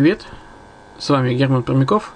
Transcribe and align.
привет! 0.00 0.22
С 0.98 1.10
вами 1.10 1.34
Герман 1.34 1.62
Пермяков. 1.62 2.14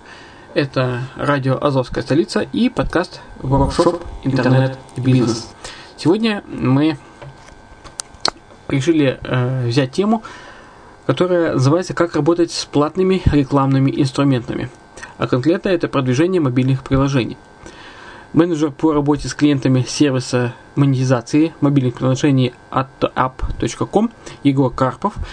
Это 0.54 1.02
радио 1.16 1.62
«Азовская 1.62 2.02
столица» 2.02 2.40
и 2.40 2.70
подкаст 2.70 3.20
«Воркшоп. 3.42 4.02
Интернет 4.22 4.78
бизнес». 4.96 5.52
Сегодня 5.98 6.42
мы 6.48 6.96
решили 8.68 9.20
э, 9.22 9.66
взять 9.66 9.92
тему, 9.92 10.22
которая 11.04 11.52
называется 11.52 11.92
«Как 11.92 12.16
работать 12.16 12.52
с 12.52 12.64
платными 12.64 13.20
рекламными 13.26 13.92
инструментами». 13.94 14.70
А 15.18 15.26
конкретно 15.26 15.68
это 15.68 15.86
продвижение 15.86 16.40
мобильных 16.40 16.84
приложений. 16.84 17.36
Менеджер 18.32 18.70
по 18.70 18.94
работе 18.94 19.28
с 19.28 19.34
клиентами 19.34 19.84
сервиса 19.86 20.54
монетизации 20.74 21.52
мобильных 21.60 21.96
приложений 21.96 22.54
от 22.70 22.88
app.com 23.14 24.10
Егор 24.42 24.72
Карпов– 24.72 25.16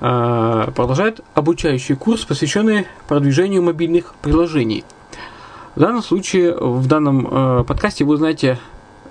продолжает 0.00 1.20
обучающий 1.34 1.94
курс, 1.94 2.24
посвященный 2.24 2.86
продвижению 3.06 3.62
мобильных 3.62 4.14
приложений. 4.22 4.84
В 5.74 5.80
данном 5.80 6.02
случае, 6.02 6.56
в 6.56 6.86
данном 6.86 7.26
э, 7.30 7.64
подкасте 7.64 8.04
вы 8.04 8.14
узнаете, 8.14 8.58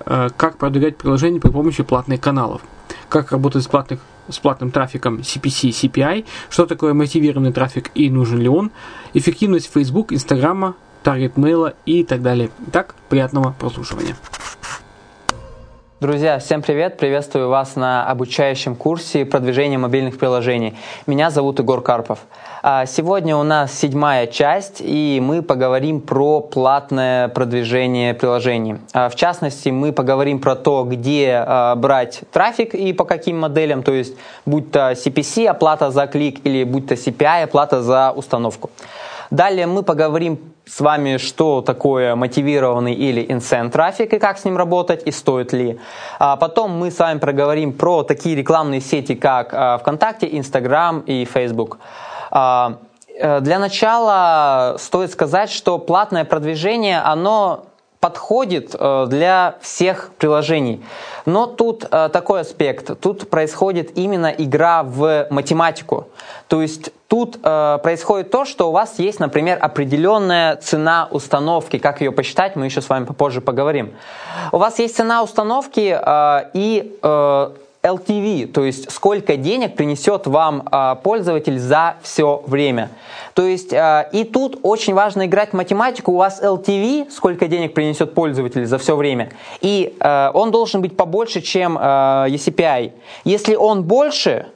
э, 0.06 0.30
как 0.36 0.58
продвигать 0.58 0.98
приложения 0.98 1.40
при 1.40 1.52
помощи 1.52 1.84
платных 1.84 2.20
каналов, 2.20 2.62
как 3.08 3.32
работать 3.32 3.64
с, 3.64 3.68
платных, 3.68 4.02
с 4.28 4.40
платным 4.40 4.70
трафиком 4.70 5.20
CPC, 5.20 5.70
CPI, 5.70 6.26
что 6.50 6.66
такое 6.66 6.94
мотивированный 6.94 7.54
трафик 7.54 7.92
и 7.96 8.10
нужен 8.10 8.40
ли 8.40 8.50
он, 8.50 8.72
эффективность 9.14 9.72
Facebook, 9.74 10.12
Инстаграма, 10.12 10.76
таргет 11.02 11.38
мейла 11.38 11.76
и 11.86 12.04
так 12.04 12.22
далее. 12.22 12.50
Итак, 12.68 12.94
приятного 13.08 13.56
прослушивания. 13.58 14.18
Друзья, 16.00 16.40
всем 16.40 16.62
привет! 16.62 16.96
Приветствую 16.96 17.50
вас 17.50 17.76
на 17.76 18.08
обучающем 18.10 18.78
курсе 18.78 19.26
продвижения 19.26 19.78
мобильных 19.78 20.18
приложений. 20.18 20.76
Меня 21.08 21.30
зовут 21.30 21.60
Егор 21.60 21.82
Карпов. 21.82 22.20
А, 22.64 22.86
сегодня 22.86 23.36
у 23.36 23.44
нас 23.44 23.78
седьмая 23.78 24.26
часть, 24.28 24.80
и 24.80 25.20
мы 25.22 25.42
поговорим 25.42 26.00
про 26.00 26.40
платное 26.40 27.28
продвижение 27.28 28.14
приложений. 28.14 28.78
А, 28.94 29.10
в 29.10 29.18
частности, 29.18 29.68
мы 29.68 29.92
поговорим 29.92 30.40
про 30.40 30.56
то, 30.56 30.86
где 30.86 31.44
а, 31.46 31.76
брать 31.76 32.22
трафик 32.32 32.76
и 32.76 32.94
по 32.94 33.04
каким 33.04 33.38
моделям, 33.38 33.84
то 33.84 33.92
есть 33.92 34.16
будь 34.46 34.72
то 34.72 34.94
CPC, 34.94 35.48
оплата 35.48 35.92
за 35.92 36.08
клик, 36.08 36.40
или 36.46 36.64
будь 36.64 36.88
то 36.88 36.94
CPI, 36.94 37.44
оплата 37.44 37.82
за 37.82 38.14
установку. 38.16 38.70
Далее 39.32 39.68
мы 39.68 39.84
поговорим 39.84 40.40
с 40.70 40.82
вами, 40.82 41.18
что 41.18 41.62
такое 41.62 42.16
мотивированный 42.16 42.94
или 42.94 43.26
инсент 43.28 43.74
трафик 43.74 44.14
и 44.14 44.20
как 44.20 44.38
с 44.38 44.46
ним 44.46 44.58
работать 44.58 45.02
и 45.06 45.12
стоит 45.12 45.52
ли. 45.52 45.80
А 46.20 46.36
потом 46.36 46.72
мы 46.72 46.92
с 46.92 47.00
вами 47.00 47.20
проговорим 47.20 47.74
про 47.74 48.04
такие 48.04 48.36
рекламные 48.36 48.82
сети, 48.82 49.16
как 49.16 49.50
а, 49.52 49.78
ВКонтакте, 49.80 50.30
Инстаграм 50.32 51.00
и 51.02 51.26
Фейсбук. 51.26 51.80
А, 52.32 52.78
э, 53.18 53.40
для 53.42 53.58
начала 53.58 54.76
стоит 54.78 55.12
сказать, 55.12 55.50
что 55.50 55.80
платное 55.80 56.24
продвижение, 56.24 57.00
оно 57.00 57.66
подходит 58.00 58.76
э, 58.78 59.08
для 59.10 59.56
всех 59.62 60.12
приложений. 60.18 60.84
Но 61.26 61.48
тут 61.48 61.86
э, 61.90 62.10
такой 62.14 62.42
аспект. 62.42 63.00
Тут 63.02 63.30
происходит 63.30 63.98
именно 63.98 64.28
игра 64.28 64.84
в 64.84 65.28
математику. 65.30 66.08
То 66.48 66.62
есть 66.62 66.92
тут 67.10 67.40
э, 67.44 67.80
происходит 67.84 68.32
то, 68.32 68.46
что 68.46 68.70
у 68.70 68.72
вас 68.72 68.98
есть, 69.00 69.20
например, 69.20 69.58
определенная 69.60 70.56
цена 70.56 71.10
установки. 71.12 71.78
Как 71.78 72.00
ее 72.00 72.14
посчитать, 72.14 72.56
мы 72.56 72.66
еще 72.66 72.82
с 72.82 72.88
вами 72.88 73.04
попозже 73.04 73.42
поговорим. 73.42 73.94
У 74.54 74.58
вас 74.58 74.80
есть 74.80 74.96
цена 74.96 75.22
установки 75.24 76.00
и 76.54 77.00
LTV, 77.82 78.48
то 78.48 78.66
есть 78.66 78.92
сколько 78.92 79.38
денег 79.38 79.76
принесет 79.76 80.28
вам 80.28 80.68
э, 80.70 80.96
пользователь 81.02 81.58
за 81.58 81.96
все 82.02 82.44
время. 82.46 82.90
То 83.34 83.44
есть 83.44 83.72
э, 83.72 84.10
и 84.12 84.26
тут 84.26 84.60
очень 84.64 84.94
важно 84.94 85.26
играть 85.26 85.52
в 85.52 85.54
математику. 85.54 86.12
У 86.12 86.18
вас 86.18 86.42
LTV, 86.42 87.10
сколько 87.10 87.48
денег 87.48 87.74
принесет 87.74 88.14
пользователь 88.14 88.66
за 88.66 88.78
все 88.80 88.98
время, 88.98 89.32
и 89.62 89.96
э, 89.98 90.32
он 90.34 90.52
должен 90.52 90.82
быть 90.82 90.98
побольше, 90.98 91.40
чем 91.40 91.78
э, 91.78 91.82
ECPI. 91.82 92.92
Если 93.24 93.56
он 93.56 93.84
больше, 93.84 94.48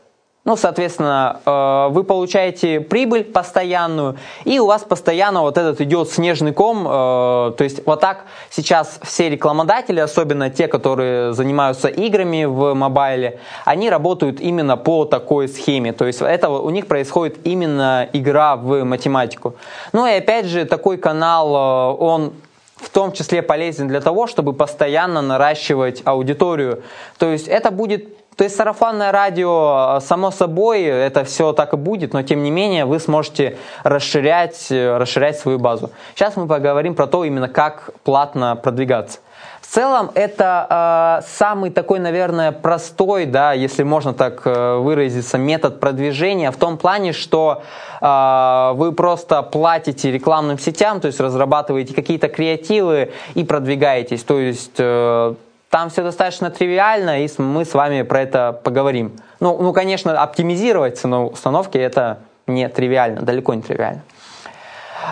ну, 0.45 0.57
соответственно, 0.57 1.39
э, 1.45 1.87
вы 1.91 2.03
получаете 2.03 2.81
прибыль 2.81 3.23
постоянную, 3.23 4.17
и 4.43 4.59
у 4.59 4.65
вас 4.65 4.83
постоянно 4.83 5.41
вот 5.41 5.57
этот 5.57 5.79
идет 5.79 6.11
снежный 6.11 6.51
ком. 6.51 6.85
Э, 6.85 7.53
то 7.57 7.63
есть 7.63 7.85
вот 7.85 8.01
так 8.01 8.25
сейчас 8.49 8.99
все 9.03 9.29
рекламодатели, 9.29 10.01
особенно 10.01 10.49
те, 10.49 10.67
которые 10.67 11.33
занимаются 11.33 11.87
играми 11.87 12.43
в 12.43 12.73
мобайле, 12.73 13.39
они 13.63 13.89
работают 13.89 14.41
именно 14.41 14.75
по 14.75 15.05
такой 15.05 15.47
схеме. 15.47 15.93
То 15.93 16.05
есть 16.05 16.21
это 16.21 16.49
у 16.49 16.69
них 16.71 16.87
происходит 16.87 17.37
именно 17.47 18.09
игра 18.11 18.57
в 18.57 18.83
математику. 18.83 19.55
Ну 19.93 20.05
и 20.05 20.11
опять 20.11 20.47
же, 20.47 20.65
такой 20.65 20.97
канал, 20.97 21.55
э, 21.55 22.03
он 22.03 22.33
в 22.75 22.89
том 22.89 23.13
числе 23.13 23.41
полезен 23.41 23.87
для 23.87 24.01
того, 24.01 24.27
чтобы 24.27 24.51
постоянно 24.51 25.21
наращивать 25.21 26.01
аудиторию. 26.03 26.83
То 27.17 27.31
есть 27.31 27.47
это 27.47 27.71
будет 27.71 28.09
То 28.35 28.43
есть 28.43 28.55
сарафанное 28.55 29.11
радио, 29.11 29.99
само 30.01 30.31
собой, 30.31 30.83
это 30.83 31.23
все 31.23 31.53
так 31.53 31.73
и 31.73 31.77
будет, 31.77 32.13
но 32.13 32.23
тем 32.23 32.43
не 32.43 32.51
менее 32.51 32.85
вы 32.85 32.99
сможете 32.99 33.57
расширять, 33.83 34.67
расширять 34.69 35.37
свою 35.37 35.59
базу. 35.59 35.91
Сейчас 36.15 36.35
мы 36.35 36.47
поговорим 36.47 36.95
про 36.95 37.07
то, 37.07 37.23
именно 37.23 37.47
как 37.47 37.91
платно 38.03 38.55
продвигаться. 38.55 39.19
В 39.61 39.67
целом 39.73 40.11
это 40.13 41.21
э, 41.23 41.27
самый 41.27 41.71
такой, 41.71 41.97
наверное, 41.97 42.51
простой, 42.51 43.25
да, 43.25 43.53
если 43.53 43.81
можно 43.81 44.13
так 44.13 44.41
э, 44.45 44.77
выразиться, 44.77 45.37
метод 45.39 45.79
продвижения 45.79 46.51
в 46.51 46.57
том 46.57 46.77
плане, 46.77 47.11
что 47.11 47.63
э, 47.99 48.71
вы 48.75 48.91
просто 48.91 49.41
платите 49.41 50.11
рекламным 50.11 50.59
сетям, 50.59 50.99
то 50.99 51.07
есть 51.07 51.19
разрабатываете 51.19 51.95
какие-то 51.95 52.27
креативы 52.27 53.13
и 53.33 53.43
продвигаетесь. 53.43 54.23
То 54.23 54.37
есть 54.37 54.75
э, 54.77 55.33
там 55.73 55.89
все 55.89 56.03
достаточно 56.03 56.51
тривиально, 56.51 57.25
и 57.25 57.29
мы 57.39 57.65
с 57.65 57.73
вами 57.73 58.03
про 58.03 58.21
это 58.21 58.61
поговорим. 58.63 59.13
Ну, 59.39 59.57
ну 59.59 59.73
конечно, 59.73 60.21
оптимизировать 60.21 60.99
цену 60.99 61.29
установки 61.29 61.79
это 61.79 62.19
не 62.45 62.69
тривиально, 62.69 63.23
далеко 63.23 63.55
не 63.55 63.63
тривиально. 63.63 64.03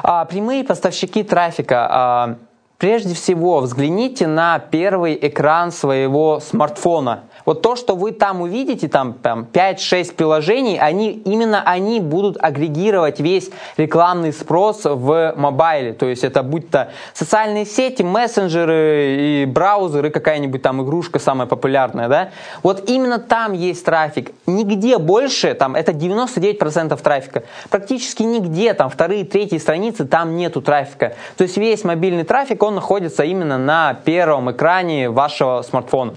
А, 0.04 0.24
прямые 0.26 0.64
поставщики 0.64 1.24
трафика. 1.24 1.88
А, 1.90 2.36
прежде 2.78 3.16
всего, 3.16 3.62
взгляните 3.62 4.28
на 4.28 4.60
первый 4.60 5.18
экран 5.20 5.72
своего 5.72 6.40
смартфона– 6.40 7.24
вот 7.46 7.62
то, 7.62 7.76
что 7.76 7.96
вы 7.96 8.12
там 8.12 8.42
увидите, 8.42 8.88
там, 8.88 9.14
там 9.14 9.48
5-6 9.52 10.16
приложений, 10.16 10.80
они, 10.80 11.12
именно 11.12 11.62
они 11.64 12.00
будут 12.00 12.38
агрегировать 12.42 13.20
весь 13.20 13.50
рекламный 13.78 14.34
спрос 14.34 14.82
в 14.84 15.34
мобайле. 15.36 15.94
То 15.94 16.06
есть 16.06 16.24
это 16.24 16.44
будь 16.44 16.70
то 16.70 16.90
социальные 17.14 17.66
сети, 17.66 18.04
мессенджеры 18.04 19.18
и 19.20 19.46
браузеры, 19.46 20.10
какая-нибудь 20.10 20.62
там 20.62 20.82
игрушка 20.84 21.20
самая 21.20 21.48
популярная, 21.48 22.08
да? 22.08 22.30
Вот 22.64 22.90
именно 22.90 23.20
там 23.20 23.54
есть 23.54 23.84
трафик. 23.86 24.32
Нигде 24.46 24.98
больше, 24.98 25.54
там 25.54 25.76
это 25.76 25.92
99% 25.92 27.02
трафика. 27.02 27.44
Практически 27.70 28.24
нигде, 28.24 28.74
там 28.74 28.90
вторые, 28.90 29.26
третьи 29.26 29.58
страницы, 29.58 30.06
там 30.06 30.36
нету 30.36 30.62
трафика. 30.62 31.16
То 31.38 31.44
есть 31.44 31.58
весь 31.58 31.84
мобильный 31.84 32.24
трафик, 32.24 32.64
он 32.64 32.76
находится 32.76 33.24
именно 33.24 33.58
на 33.58 33.94
первом 33.94 34.52
экране 34.52 35.10
вашего 35.10 35.62
смартфона. 35.62 36.16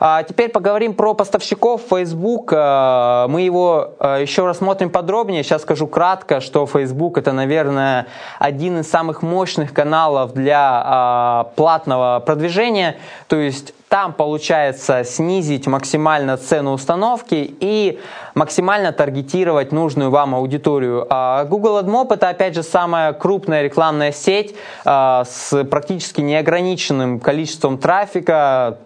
А 0.00 0.22
теперь 0.22 0.50
поговорим 0.50 0.94
про 0.94 1.14
поставщиков 1.14 1.82
Facebook. 1.88 2.52
Э, 2.52 3.26
мы 3.28 3.42
его 3.42 3.94
э, 3.98 4.18
еще 4.22 4.46
рассмотрим 4.46 4.90
подробнее. 4.90 5.42
Сейчас 5.42 5.62
скажу 5.62 5.86
кратко, 5.86 6.40
что 6.40 6.66
Facebook 6.66 7.18
это, 7.18 7.32
наверное, 7.32 8.06
один 8.38 8.80
из 8.80 8.90
самых 8.90 9.22
мощных 9.22 9.72
каналов 9.72 10.34
для 10.34 10.82
а, 10.84 11.44
платного 11.56 12.20
продвижения. 12.24 12.96
То 13.28 13.36
есть 13.36 13.74
там 13.88 14.12
получается 14.12 15.04
снизить 15.04 15.66
максимально 15.66 16.36
цену 16.36 16.72
установки 16.72 17.54
и 17.60 18.00
максимально 18.34 18.92
таргетировать 18.92 19.72
нужную 19.72 20.10
вам 20.10 20.34
аудиторию. 20.34 21.06
А 21.10 21.44
Google 21.44 21.78
AdMob 21.78 22.12
это 22.12 22.28
опять 22.28 22.54
же 22.54 22.62
самая 22.62 23.12
крупная 23.12 23.62
рекламная 23.62 24.12
сеть 24.12 24.54
а, 24.84 25.24
с 25.24 25.64
практически 25.64 26.20
неограниченным 26.20 27.20
количеством 27.20 27.78
трафика, 27.78 28.78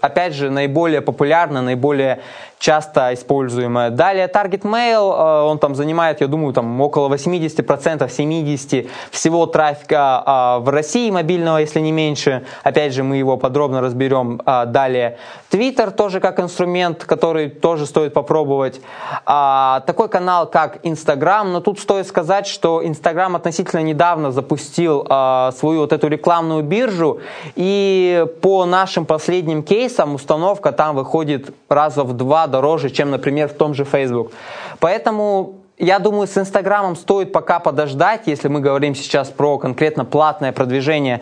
опять 0.00 0.34
же, 0.34 0.50
наиболее 0.50 1.00
популярна, 1.00 1.62
наиболее 1.62 2.20
часто 2.58 3.12
используемая. 3.12 3.90
Далее 3.90 4.28
Target 4.32 4.62
Mail, 4.62 5.12
э, 5.12 5.42
он 5.42 5.58
там 5.58 5.74
занимает, 5.74 6.20
я 6.20 6.26
думаю, 6.26 6.52
там 6.52 6.80
около 6.80 7.08
80%, 7.08 8.08
70% 8.08 8.88
всего 9.10 9.46
трафика 9.46 10.22
э, 10.26 10.64
в 10.64 10.68
России 10.70 11.10
мобильного, 11.10 11.58
если 11.58 11.80
не 11.80 11.92
меньше. 11.92 12.44
Опять 12.62 12.94
же, 12.94 13.02
мы 13.02 13.16
его 13.16 13.36
подробно 13.36 13.80
разберем 13.80 14.40
э, 14.44 14.66
далее. 14.66 15.18
Twitter 15.50 15.90
тоже 15.90 16.20
как 16.20 16.40
инструмент, 16.40 17.04
который 17.04 17.50
тоже 17.50 17.86
стоит 17.86 18.14
попробовать. 18.14 18.80
А, 19.24 19.80
такой 19.86 20.08
канал, 20.08 20.46
как 20.50 20.78
Instagram, 20.84 21.52
но 21.52 21.60
тут 21.60 21.78
стоит 21.78 22.06
сказать, 22.06 22.46
что 22.46 22.82
Instagram 22.82 23.36
относительно 23.36 23.80
недавно 23.80 24.32
запустил 24.32 25.04
свою 25.06 25.80
вот 25.80 25.92
эту 25.92 26.08
рекламную 26.08 26.62
биржу, 26.62 27.20
и 27.54 28.26
по 28.42 28.64
нашим 28.64 29.06
последним 29.06 29.62
кейсам 29.62 30.14
установка 30.14 30.72
там 30.72 30.96
выходит 30.96 31.54
раза 31.68 32.02
в 32.02 32.12
два 32.12 32.45
дороже, 32.46 32.90
чем, 32.90 33.10
например, 33.10 33.48
в 33.48 33.54
том 33.54 33.74
же 33.74 33.84
Facebook. 33.84 34.32
Поэтому 34.78 35.54
я 35.78 35.98
думаю, 35.98 36.26
с 36.26 36.36
Инстаграмом 36.38 36.96
стоит 36.96 37.32
пока 37.32 37.60
подождать, 37.60 38.22
если 38.26 38.48
мы 38.48 38.60
говорим 38.60 38.94
сейчас 38.94 39.28
про 39.28 39.58
конкретно 39.58 40.04
платное 40.04 40.52
продвижение. 40.52 41.20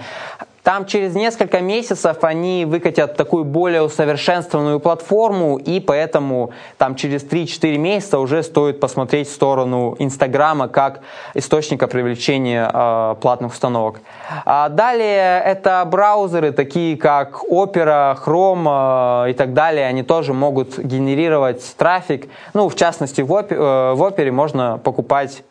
Там 0.64 0.86
через 0.86 1.14
несколько 1.14 1.60
месяцев 1.60 2.24
они 2.24 2.64
выкатят 2.64 3.16
такую 3.16 3.44
более 3.44 3.82
усовершенствованную 3.82 4.80
платформу, 4.80 5.58
и 5.58 5.78
поэтому 5.78 6.52
там 6.78 6.96
через 6.96 7.22
3-4 7.22 7.76
месяца 7.76 8.18
уже 8.18 8.42
стоит 8.42 8.80
посмотреть 8.80 9.28
в 9.28 9.32
сторону 9.32 9.94
Инстаграма 9.98 10.68
как 10.68 11.00
источника 11.34 11.86
привлечения 11.86 12.70
э, 12.72 13.14
платных 13.20 13.52
установок. 13.52 14.00
А 14.46 14.70
далее 14.70 15.42
это 15.44 15.84
браузеры, 15.84 16.50
такие 16.50 16.96
как 16.96 17.44
Opera, 17.44 18.16
Chrome 18.24 19.26
э, 19.26 19.32
и 19.32 19.34
так 19.34 19.52
далее, 19.52 19.86
они 19.86 20.02
тоже 20.02 20.32
могут 20.32 20.78
генерировать 20.78 21.74
трафик. 21.76 22.30
Ну, 22.54 22.70
в 22.70 22.74
частности, 22.74 23.20
в, 23.20 23.30
Opera, 23.30 23.92
э, 23.92 23.94
в 23.94 24.02
Opera 24.02 24.30
можно 24.30 24.80
покупать 24.82 25.42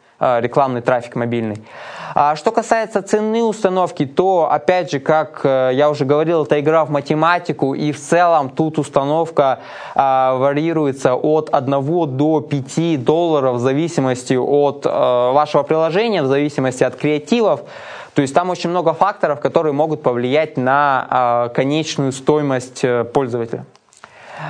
рекламный 0.42 0.82
трафик 0.82 1.16
мобильный. 1.16 1.58
А 2.16 2.36
что 2.36 2.52
касается 2.52 3.02
цены 3.02 3.44
установки, 3.44 4.06
то, 4.06 4.48
опять 4.52 4.92
же, 4.92 5.00
как 5.00 5.42
э, 5.44 5.72
я 5.74 5.90
уже 5.90 6.06
говорил, 6.06 6.44
это 6.44 6.60
игра 6.60 6.86
в 6.86 6.92
математику, 6.92 7.74
и 7.74 7.92
в 7.92 8.00
целом 8.00 8.50
тут 8.50 8.78
установка 8.78 9.60
а, 9.96 10.36
варьируется 10.36 11.16
от 11.16 11.50
1 11.52 12.18
до 12.18 12.42
5 12.42 13.04
долларов 13.04 13.56
в 13.56 13.60
зависимости 13.60 14.36
от 14.36 14.86
а, 14.86 15.32
вашего 15.32 15.64
приложения, 15.64 16.22
в 16.22 16.28
зависимости 16.28 16.84
от 16.84 16.96
креативов. 16.96 17.62
То 18.14 18.22
есть 18.22 18.34
там 18.36 18.52
очень 18.52 18.70
много 18.70 18.94
факторов, 18.94 19.40
которые 19.40 19.74
могут 19.74 20.04
повлиять 20.04 20.56
на 20.56 21.08
а, 21.10 21.50
конечную 21.50 22.12
стоимость 22.12 22.84
э, 22.84 23.06
пользователя. 23.06 23.66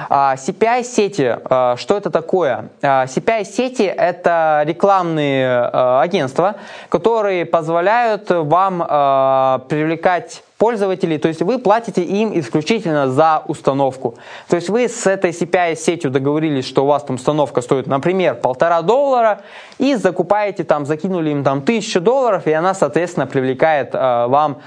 CPI-сети, 0.09 1.39
а, 1.45 1.75
что 1.77 1.97
это 1.97 2.09
такое? 2.09 2.69
CPI-сети– 2.81 3.83
это 3.97 4.63
рекламные 4.65 5.47
а, 5.47 6.01
агентства, 6.01 6.55
которые 6.89 7.45
позволяют 7.45 8.29
вам 8.29 8.83
а, 8.87 9.65
привлекать 9.69 10.43
пользователей, 10.57 11.17
то 11.17 11.27
есть 11.27 11.41
вы 11.41 11.59
платите 11.59 12.03
им 12.03 12.37
исключительно 12.39 13.09
за 13.09 13.43
установку. 13.47 14.15
То 14.47 14.55
есть 14.55 14.69
вы 14.69 14.87
с 14.87 15.05
этой 15.07 15.31
CPI-сетью 15.31 16.09
договорились, 16.09 16.65
что 16.65 16.83
у 16.83 16.87
вас 16.87 17.03
там 17.03 17.17
установка 17.17 17.61
стоит, 17.61 17.87
например, 17.87 18.35
полтора 18.35 18.81
доллара, 18.81 19.41
и 19.77 19.95
закупаете 19.95 20.63
там, 20.63 20.85
закинули 20.85 21.31
им 21.31 21.43
там 21.43 21.61
тысячу 21.61 21.99
долларов, 21.99 22.47
и 22.47 22.53
она, 22.53 22.73
соответственно, 22.73 23.27
привлекает 23.27 23.93
вам 23.93 24.61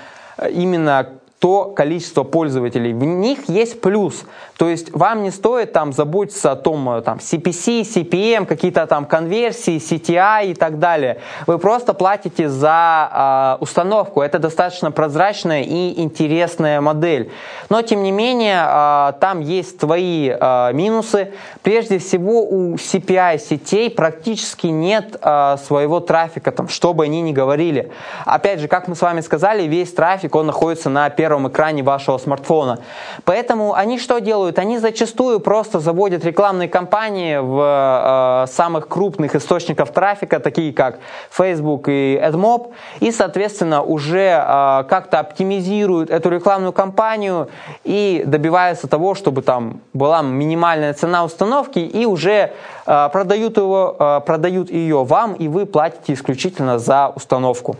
именно 0.50 1.08
то 1.38 1.66
количество 1.76 2.22
пользователей. 2.22 2.94
В 2.94 3.04
них 3.04 3.48
есть 3.48 3.80
плюс. 3.82 4.24
То 4.56 4.70
есть 4.70 4.90
вам 4.94 5.22
не 5.22 5.30
стоит 5.30 5.72
там 5.72 5.92
заботиться 5.92 6.52
о 6.52 6.56
том, 6.56 6.88
э, 6.88 7.02
там, 7.02 7.18
CPC, 7.18 7.82
CPM, 7.82 8.46
какие-то 8.46 8.86
там 8.86 9.04
конверсии, 9.04 9.76
CTI 9.76 10.52
и 10.52 10.54
так 10.54 10.78
далее. 10.78 11.18
Вы 11.46 11.58
просто 11.58 11.92
платите 11.92 12.48
за 12.48 13.58
э, 13.60 13.62
установку. 13.62 14.22
Это 14.22 14.38
достаточно 14.38 14.90
прозрачная 14.90 15.62
и 15.62 16.00
интересная 16.00 16.80
модель. 16.80 17.30
Но, 17.68 17.82
тем 17.82 18.02
не 18.02 18.12
менее, 18.12 18.64
э, 18.66 19.12
там 19.20 19.40
есть 19.40 19.78
свои 19.78 20.30
э, 20.30 20.72
минусы. 20.72 21.32
Прежде 21.60 21.98
всего, 21.98 22.44
у 22.48 22.76
CPI 22.76 23.38
сетей 23.38 23.90
практически 23.90 24.68
нет 24.68 25.16
э, 25.20 25.56
своего 25.66 26.00
трафика, 26.00 26.50
там, 26.50 26.68
что 26.68 26.94
бы 26.94 27.04
они 27.04 27.20
ни 27.20 27.32
говорили. 27.32 27.92
Опять 28.24 28.60
же, 28.60 28.68
как 28.68 28.88
мы 28.88 28.96
с 28.96 29.02
вами 29.02 29.20
сказали, 29.20 29.64
весь 29.64 29.92
трафик, 29.92 30.34
он 30.34 30.46
находится 30.46 30.88
на 30.88 31.10
первом 31.10 31.25
первом 31.26 31.48
экране 31.48 31.82
вашего 31.82 32.18
смартфона. 32.18 32.78
Поэтому 33.24 33.74
они 33.74 33.98
что 33.98 34.20
делают? 34.20 34.60
Они 34.60 34.78
зачастую 34.78 35.40
просто 35.40 35.80
заводят 35.80 36.24
рекламные 36.24 36.68
кампании 36.68 37.38
в 37.38 38.44
э, 38.44 38.52
самых 38.52 38.86
крупных 38.86 39.34
источников 39.34 39.90
трафика, 39.90 40.38
такие 40.38 40.72
как 40.72 41.00
Facebook 41.30 41.88
и 41.88 42.16
AdMob, 42.22 42.72
и, 43.00 43.10
соответственно, 43.10 43.82
уже 43.82 44.40
э, 44.40 44.84
как-то 44.88 45.18
оптимизируют 45.18 46.10
эту 46.10 46.30
рекламную 46.30 46.72
кампанию 46.72 47.48
и 47.82 48.22
добиваются 48.24 48.86
того, 48.86 49.16
чтобы 49.16 49.42
там 49.42 49.80
была 49.92 50.22
минимальная 50.22 50.94
цена 50.94 51.24
установки 51.24 51.80
и 51.80 52.06
уже 52.06 52.52
э, 52.86 53.08
продают, 53.12 53.56
его, 53.56 53.96
э, 53.98 54.20
продают 54.24 54.70
ее 54.70 55.02
вам, 55.02 55.32
и 55.32 55.48
вы 55.48 55.66
платите 55.66 56.12
исключительно 56.12 56.78
за 56.78 57.12
установку. 57.16 57.76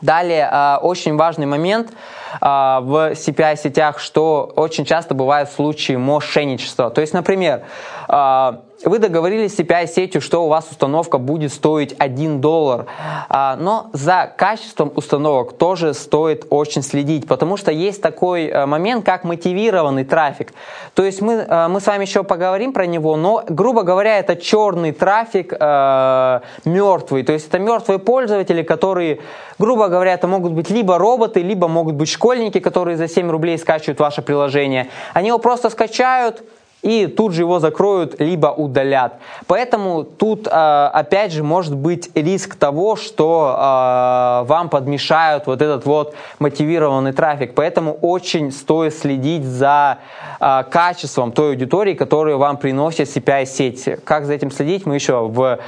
Далее, 0.00 0.48
э, 0.50 0.76
очень 0.82 1.16
важный 1.16 1.46
момент– 1.46 1.92
а, 2.40 2.80
в 2.80 3.12
CPI-сетях, 3.12 3.98
что 3.98 4.52
очень 4.56 4.84
часто 4.84 5.14
бывают 5.14 5.50
случаи 5.50 5.94
мошенничества. 5.94 6.90
То 6.90 7.00
есть, 7.00 7.12
например, 7.12 7.64
а, 8.08 8.62
вы 8.84 8.98
договорились 8.98 9.54
с 9.54 9.58
CPI-сетью, 9.58 10.20
что 10.20 10.44
у 10.44 10.48
вас 10.48 10.70
установка 10.70 11.18
будет 11.18 11.52
стоить 11.52 11.94
1 11.98 12.40
доллар, 12.40 12.86
а, 13.28 13.56
но 13.56 13.90
за 13.92 14.32
качеством 14.36 14.92
установок 14.94 15.52
тоже 15.52 15.92
стоит 15.94 16.46
очень 16.50 16.82
следить, 16.82 17.26
потому 17.26 17.56
что 17.56 17.70
есть 17.70 18.00
такой 18.00 18.46
э, 18.46 18.66
момент, 18.66 19.04
как 19.04 19.24
мотивированный 19.24 20.04
трафик. 20.04 20.52
То 20.94 21.04
есть 21.04 21.20
мы, 21.20 21.34
э, 21.34 21.68
мы 21.68 21.80
с 21.80 21.86
вами 21.86 22.04
еще 22.04 22.24
поговорим 22.24 22.72
про 22.72 22.86
него, 22.86 23.16
но, 23.16 23.44
грубо 23.48 23.82
говоря, 23.82 24.18
это 24.18 24.36
черный 24.36 24.92
трафик 24.92 25.52
э, 25.52 26.40
мертвый, 26.64 27.22
то 27.22 27.32
есть 27.32 27.48
это 27.48 27.58
мертвые 27.58 27.98
пользователи, 27.98 28.62
которые, 28.62 29.20
грубо 29.58 29.88
говоря, 29.88 30.14
это 30.14 30.26
могут 30.26 30.52
быть 30.52 30.70
либо 30.70 30.96
роботы, 30.96 31.42
либо 31.42 31.68
могут 31.68 31.96
быть 31.96 32.08
школьники, 32.08 32.60
которые 32.60 32.96
за 32.96 33.08
7 33.08 33.30
рублей 33.30 33.58
скачивают 33.58 34.00
ваше 34.00 34.22
приложение. 34.22 34.88
Они 35.12 35.28
его 35.28 35.38
просто 35.38 35.68
скачают, 35.70 36.42
и 36.82 37.06
тут 37.06 37.32
же 37.32 37.42
его 37.42 37.58
закроют, 37.58 38.20
либо 38.20 38.48
удалят. 38.48 39.18
Поэтому 39.46 40.04
тут, 40.04 40.46
э, 40.46 40.50
опять 40.50 41.32
же, 41.32 41.42
может 41.42 41.76
быть 41.76 42.10
риск 42.14 42.54
того, 42.54 42.96
что 42.96 43.54
э, 43.56 44.46
вам 44.46 44.68
подмешают 44.68 45.46
вот 45.46 45.60
этот 45.60 45.84
вот 45.84 46.14
мотивированный 46.38 47.12
трафик. 47.12 47.54
Поэтому 47.54 47.92
очень 47.92 48.50
стоит 48.50 48.94
следить 48.94 49.44
за 49.44 49.98
э, 50.40 50.64
качеством 50.70 51.32
той 51.32 51.50
аудитории, 51.50 51.94
которую 51.94 52.38
вам 52.38 52.56
приносит 52.56 53.08
CPI-сеть. 53.08 54.02
Как 54.04 54.24
за 54.24 54.34
этим 54.34 54.50
следить, 54.50 54.86
мы 54.86 54.94
еще 54.94 55.26
в 55.26 55.58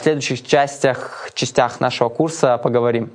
следующих 0.00 0.46
частях, 0.46 1.30
частях 1.34 1.80
нашего 1.80 2.08
курса 2.08 2.58
поговорим. 2.58 3.10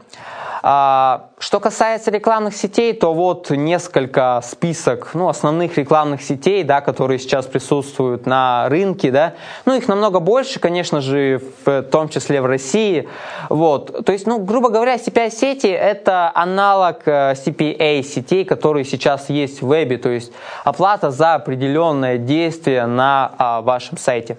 А, 0.63 1.29
что 1.39 1.59
касается 1.59 2.11
рекламных 2.11 2.55
сетей, 2.55 2.93
то 2.93 3.13
вот 3.13 3.49
несколько 3.49 4.41
список 4.43 5.11
ну, 5.13 5.27
основных 5.27 5.77
рекламных 5.77 6.21
сетей, 6.21 6.63
да, 6.63 6.81
которые 6.81 7.17
сейчас 7.17 7.47
присутствуют 7.47 8.27
на 8.27 8.69
рынке. 8.69 9.11
Да. 9.11 9.33
Ну, 9.65 9.75
их 9.75 9.87
намного 9.87 10.19
больше, 10.19 10.59
конечно 10.59 11.01
же, 11.01 11.41
в 11.65 11.81
том 11.83 12.09
числе 12.09 12.41
в 12.41 12.45
России. 12.45 13.09
Вот. 13.49 14.05
То 14.05 14.11
есть, 14.11 14.27
ну, 14.27 14.39
грубо 14.39 14.69
говоря, 14.69 14.95
CPI-сети– 14.95 15.67
это 15.71 16.31
аналог 16.35 17.07
э, 17.07 17.33
CPA-сетей, 17.33 18.45
которые 18.45 18.85
сейчас 18.85 19.29
есть 19.29 19.61
в 19.61 19.67
вебе, 19.67 19.97
то 19.97 20.09
есть 20.09 20.31
оплата 20.63 21.09
за 21.09 21.33
определенное 21.33 22.17
действие 22.17 22.85
на 22.85 23.31
а, 23.37 23.61
вашем 23.61 23.97
сайте. 23.97 24.37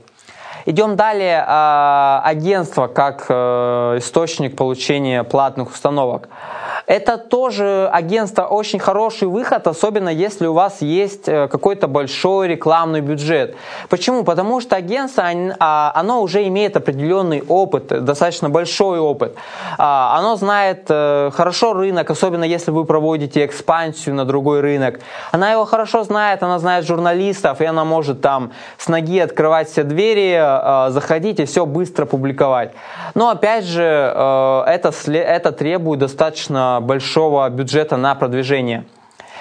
Идем 0.65 0.97
далее. 0.97 1.45
А, 1.47 2.23
агентство 2.25 2.87
как 2.87 3.27
э, 3.29 3.97
источник 3.99 4.57
получения 4.57 5.25
платных 5.25 5.71
установок. 5.71 6.29
Это 6.87 7.17
тоже 7.17 7.89
агентство 7.93 8.43
очень 8.43 8.79
хороший 8.79 9.29
выход, 9.29 9.67
особенно 9.67 10.09
если 10.09 10.47
у 10.47 10.53
вас 10.53 10.83
есть 10.83 11.29
э, 11.29 11.49
какой-то 11.49 11.87
большой 11.87 12.49
рекламный 12.49 13.01
бюджет. 13.01 13.55
Почему? 13.89 14.25
Потому 14.25 14.61
что 14.61 14.77
агентство, 14.77 15.25
а, 15.59 15.93
оно 15.95 16.23
уже 16.23 16.47
имеет 16.49 16.77
определенный 16.77 17.43
опыт, 17.47 17.87
достаточно 18.05 18.51
большой 18.51 18.99
опыт. 18.99 19.37
А, 19.79 20.17
оно 20.19 20.37
знает 20.37 20.87
э, 20.89 21.31
хорошо 21.33 21.73
рынок, 21.73 22.11
особенно 22.11 22.45
если 22.45 22.71
вы 22.73 22.85
проводите 22.85 23.45
экспансию 23.45 24.15
на 24.15 24.25
другой 24.25 24.61
рынок. 24.61 25.01
Она 25.31 25.53
его 25.53 25.65
хорошо 25.65 26.03
знает, 26.03 26.43
она 26.43 26.59
знает 26.59 26.85
журналистов, 26.85 27.61
и 27.61 27.65
она 27.65 27.85
может 27.85 28.21
там 28.21 28.53
с 28.79 28.89
ноги 28.89 29.21
открывать 29.21 29.71
все 29.71 29.85
двери, 29.85 30.37
э, 30.37 30.91
заходить 30.91 31.39
и 31.39 31.45
все 31.45 31.65
быстро 31.65 32.07
публиковать. 32.07 32.73
Но 33.15 33.29
опять 33.29 33.65
же, 33.65 33.83
это, 33.83 34.93
это 35.13 35.53
требует 35.53 36.01
достаточно 36.01 36.72
большого 36.81 37.49
бюджета 37.51 37.97
на 37.97 38.15
продвижение. 38.15 38.85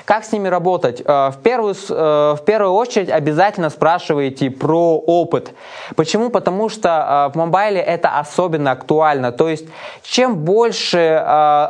Как 0.05 0.24
с 0.24 0.31
ними 0.31 0.48
работать? 0.48 1.01
Э, 1.05 1.31
в 1.31 1.38
первую, 1.43 1.75
э, 1.75 2.36
в 2.38 2.43
первую 2.46 2.74
очередь 2.74 3.10
обязательно 3.10 3.70
спрашивайте 3.70 4.50
про 4.50 4.98
опыт. 4.98 5.53
Почему? 5.96 6.29
Потому 6.29 6.70
что 6.70 7.29
э, 7.29 7.34
в 7.34 7.36
мобайле 7.38 7.79
это 7.79 8.20
особенно 8.20 8.72
актуально. 8.72 9.31
То 9.31 9.50
есть, 9.50 9.65
чем 10.03 10.38
больше 10.38 11.22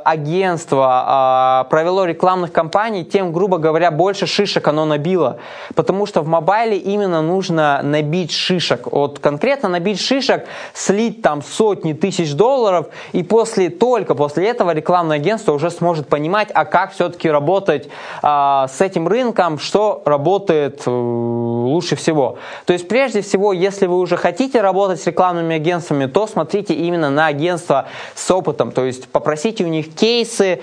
агентство 0.06 1.68
провело 1.70 2.06
рекламных 2.06 2.52
кампаний, 2.52 3.04
тем, 3.04 3.34
грубо 3.34 3.58
говоря, 3.58 3.92
больше 3.92 4.26
шишек 4.26 4.68
оно 4.68 4.86
набило. 4.86 5.38
Потому 5.76 6.06
что 6.06 6.22
в 6.22 6.28
мобайле 6.28 6.78
именно 6.78 7.22
нужно 7.22 7.82
набить 7.84 8.32
шишек. 8.32 8.88
Вот 8.92 9.20
конкретно 9.20 9.70
набить 9.70 10.00
шишек, 10.00 10.46
слить 10.74 11.22
там 11.22 11.42
сотни 11.42 11.94
тысяч 11.94 12.34
долларов, 12.34 12.88
и 13.12 13.24
после, 13.24 13.70
только 13.70 14.16
после 14.16 14.48
этого 14.48 14.72
рекламное 14.72 15.18
агентство 15.18 15.54
уже 15.54 15.70
сможет 15.72 16.08
понимать, 16.08 16.50
а 16.54 16.66
как 16.66 16.94
все-таки 16.94 17.30
работать 17.30 17.90
а, 18.22 18.68
с 18.68 18.82
этим 18.82 19.08
рынком, 19.08 19.58
что 19.58 20.02
работает 20.06 20.84
э, 20.86 20.92
лучше 20.92 21.96
всего. 21.96 22.38
То 22.66 22.74
есть 22.74 22.88
прежде 22.88 23.22
всего, 23.22 23.52
если 23.52 23.88
вы 23.88 23.98
уже 23.98 24.16
хотите 24.18 24.62
работать 24.62 25.02
с 25.02 25.08
рекламными 25.08 25.56
агентствами, 25.56 26.06
то 26.06 26.28
смотрите 26.28 26.74
именно 26.74 27.10
на 27.10 27.26
агентства 27.26 27.88
с 28.14 28.30
опытом, 28.30 28.72
то 28.72 28.86
есть 28.86 29.08
попросите 29.10 29.64
у 29.64 29.68
них 29.68 29.96
кейсы, 29.96 30.62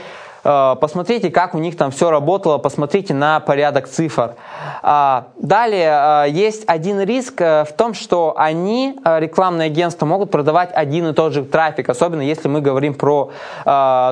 посмотрите, 0.80 1.30
как 1.30 1.54
у 1.54 1.58
них 1.58 1.76
там 1.76 1.90
все 1.90 2.10
работало, 2.10 2.58
посмотрите 2.58 3.12
на 3.12 3.40
порядок 3.40 3.88
цифр. 3.88 4.34
А, 4.82 5.28
далее, 5.36 6.26
э, 6.26 6.30
есть 6.30 6.64
один 6.66 7.00
риск 7.00 7.40
э, 7.40 7.64
в 7.64 7.72
том, 7.72 7.94
что 7.94 8.34
они, 8.36 8.96
рекламные 9.04 9.66
агентства, 9.66 10.06
могут 10.06 10.30
продавать 10.30 10.70
один 10.72 11.08
и 11.08 11.12
тот 11.12 11.32
же 11.32 11.44
трафик, 11.44 11.88
особенно 11.88 12.22
если 12.22 12.48
мы 12.48 12.60
говорим 12.60 12.94
про 12.94 13.30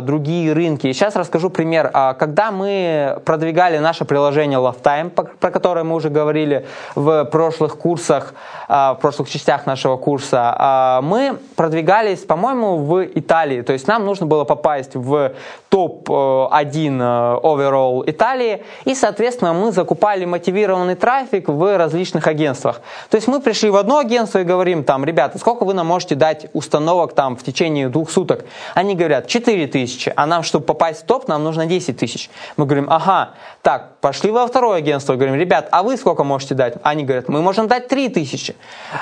другие 0.02 0.52
рынки. 0.52 0.92
сейчас 0.92 1.16
расскажу 1.16 1.50
пример. 1.50 1.90
А, 1.92 2.14
когда 2.14 2.50
мы 2.50 3.20
продвигали 3.24 3.78
наше 3.78 4.04
приложение 4.04 4.58
Lifetime, 4.58 5.10
про 5.10 5.50
которое 5.50 5.84
мы 5.84 5.94
уже 5.94 6.10
говорили 6.10 6.66
в 6.94 7.24
прошлых 7.24 7.78
курсах, 7.78 8.34
в 8.68 8.98
прошлых 9.00 9.30
частях 9.30 9.66
нашего 9.66 9.96
курса, 9.96 11.00
мы 11.02 11.38
продвигались, 11.54 12.20
по-моему, 12.20 12.78
в 12.78 13.04
Италии. 13.04 13.62
То 13.62 13.72
есть 13.72 13.86
нам 13.86 14.04
нужно 14.04 14.26
было 14.26 14.44
попасть 14.44 14.94
в 14.94 15.32
топ 15.68 16.08
один 16.50 17.00
э, 17.00 17.04
overall 17.04 18.02
Италии, 18.06 18.62
и, 18.84 18.94
соответственно, 18.94 19.52
мы 19.52 19.72
закупали 19.72 20.24
мотивированный 20.24 20.94
трафик 20.94 21.48
в 21.48 21.76
различных 21.76 22.26
агентствах. 22.26 22.80
То 23.10 23.16
есть 23.16 23.28
мы 23.28 23.40
пришли 23.40 23.70
в 23.70 23.76
одно 23.76 23.98
агентство 23.98 24.38
и 24.38 24.44
говорим 24.44 24.84
там, 24.84 25.04
ребята, 25.04 25.38
сколько 25.38 25.64
вы 25.64 25.74
нам 25.74 25.86
можете 25.86 26.14
дать 26.14 26.46
установок 26.52 27.14
там 27.14 27.36
в 27.36 27.42
течение 27.42 27.88
двух 27.88 28.10
суток? 28.10 28.44
Они 28.74 28.94
говорят, 28.94 29.26
4 29.26 29.66
тысячи, 29.66 30.12
а 30.16 30.26
нам, 30.26 30.42
чтобы 30.42 30.64
попасть 30.64 31.02
в 31.02 31.06
топ, 31.06 31.28
нам 31.28 31.44
нужно 31.44 31.66
10 31.66 31.96
тысяч. 31.96 32.30
Мы 32.56 32.66
говорим, 32.66 32.86
ага, 32.90 33.30
так, 33.62 33.95
пошли 34.06 34.30
во 34.30 34.46
второе 34.46 34.78
агентство, 34.78 35.16
говорим, 35.16 35.34
ребят, 35.34 35.66
а 35.72 35.82
вы 35.82 35.96
сколько 35.96 36.22
можете 36.22 36.54
дать? 36.54 36.74
Они 36.84 37.02
говорят, 37.02 37.28
мы 37.28 37.42
можем 37.42 37.66
дать 37.66 37.88
3 37.88 38.08
тысячи. 38.10 38.54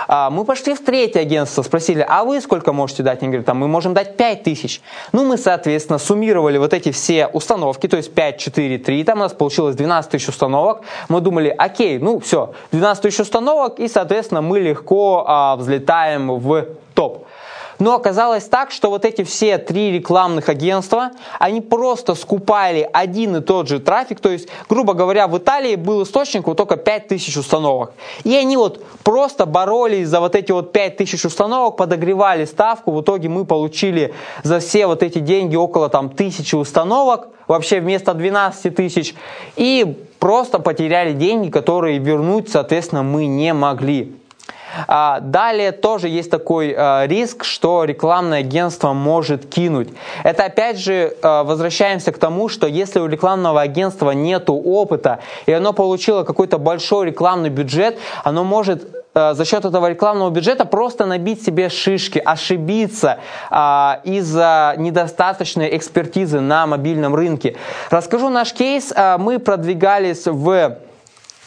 А 0.09 0.31
мы 0.31 0.47
пошли 0.47 0.73
в 0.73 0.83
третье 0.83 1.21
агентство, 1.21 1.61
спросили, 1.61 2.03
а 2.09 2.25
вы 2.25 2.41
сколько 2.41 2.73
можете 2.73 3.03
дать? 3.03 3.21
Они 3.21 3.31
говорят, 3.31 3.55
мы 3.55 3.69
можем 3.69 3.93
дать 3.93 4.17
5 4.17 4.43
тысяч. 4.45 4.81
Ну, 5.13 5.27
мы, 5.27 5.37
соответственно, 5.37 5.99
суммировали 5.99 6.57
вот 6.57 6.73
эти 6.73 6.91
все 6.91 7.27
установки, 7.27 7.87
то 7.87 7.99
есть 7.99 8.15
5, 8.15 8.39
4, 8.39 8.79
3, 8.79 9.05
там 9.05 9.19
у 9.19 9.21
нас 9.21 9.35
получилось 9.35 9.77
12 9.77 10.11
тысяч 10.11 10.29
установок. 10.31 10.81
Мы 11.11 11.21
думали, 11.21 11.55
окей, 11.55 11.99
ну 11.99 12.19
все, 12.19 12.55
12 12.73 13.03
тысяч 13.03 13.21
установок, 13.21 13.79
и, 13.81 13.89
соответственно, 13.89 14.41
мы 14.41 14.59
легко 14.59 15.27
а, 15.29 15.57
взлетаем 15.57 16.31
в. 16.39 16.65
Но 17.79 17.95
оказалось 17.95 18.45
так, 18.45 18.71
что 18.71 18.91
вот 18.91 19.05
эти 19.05 19.25
все 19.25 19.59
три 19.59 19.91
рекламных 19.93 20.49
агентства, 20.49 21.11
они 21.39 21.61
просто 21.61 22.15
скупали 22.15 22.89
один 22.93 23.37
и 23.37 23.41
тот 23.41 23.69
же 23.69 23.81
трафик. 23.81 24.21
То 24.21 24.31
есть, 24.31 24.49
грубо 24.69 24.95
говоря, 24.95 25.27
в 25.27 25.37
Италии 25.39 25.77
был 25.77 26.03
источник 26.03 26.47
вот 26.47 26.57
только 26.57 26.77
5000 26.77 27.37
установок. 27.37 27.93
И 28.25 28.35
они 28.35 28.57
вот 28.57 28.85
просто 29.03 29.47
боролись 29.47 30.09
за 30.09 30.21
вот 30.21 30.35
эти 30.35 30.53
вот 30.53 30.73
5000 30.73 31.25
установок, 31.25 31.77
подогревали 31.77 32.45
ставку. 32.45 32.93
В 32.93 33.03
итоге 33.03 33.29
мы 33.29 33.45
получили 33.45 34.15
за 34.43 34.61
все 34.61 34.87
вот 34.87 35.03
эти 35.03 35.19
деньги 35.19 35.57
около 35.57 35.89
там 35.89 36.11
тысячи 36.11 36.55
установок, 36.55 37.29
вообще 37.49 37.81
вместо 37.81 38.15
12 38.15 38.75
тысяч. 38.75 39.15
И 39.57 39.97
просто 40.19 40.59
потеряли 40.59 41.13
деньги, 41.13 41.51
которые 41.51 41.99
вернуть, 41.99 42.49
соответственно, 42.49 43.03
мы 43.03 43.27
не 43.27 43.53
могли. 43.53 44.17
А, 44.87 45.21
далее 45.21 45.73
тоже 45.73 46.09
есть 46.09 46.31
такой 46.31 46.75
а, 46.77 47.07
риск, 47.07 47.45
что 47.45 47.85
рекламное 47.85 48.41
агентство 48.41 48.93
может 48.93 49.47
кинуть. 49.47 49.89
Это 50.23 50.45
опять 50.45 50.79
же 50.79 51.17
а, 51.23 51.45
возвращаемся 51.45 52.13
к 52.13 52.19
тому, 52.19 52.49
что 52.49 52.67
если 52.67 53.01
у 53.01 53.07
рекламного 53.07 53.61
агентства 53.61 54.11
нет 54.13 54.45
опыта, 54.49 55.21
и 55.47 55.53
оно 55.53 55.73
получило 55.73 56.25
какой-то 56.25 56.59
большой 56.59 57.07
рекламный 57.07 57.51
бюджет, 57.51 57.99
оно 58.23 58.45
может 58.45 59.05
за 59.15 59.45
счет 59.45 59.65
этого 59.65 59.89
рекламного 59.89 60.31
бюджета 60.31 60.65
просто 60.65 61.07
набить 61.07 61.45
себе 61.45 61.69
шишки, 61.69 62.19
ошибиться 62.19 63.19
а, 63.49 64.01
из-за 64.03 64.75
недостаточной 64.77 65.77
экспертизы 65.77 66.41
на 66.41 66.67
мобильном 66.67 67.15
рынке. 67.15 67.57
Расскажу 67.91 68.29
наш 68.29 68.53
кейс. 68.53 68.93
А, 68.97 69.19
мы 69.19 69.39
продвигались 69.39 70.27
в 70.27 70.79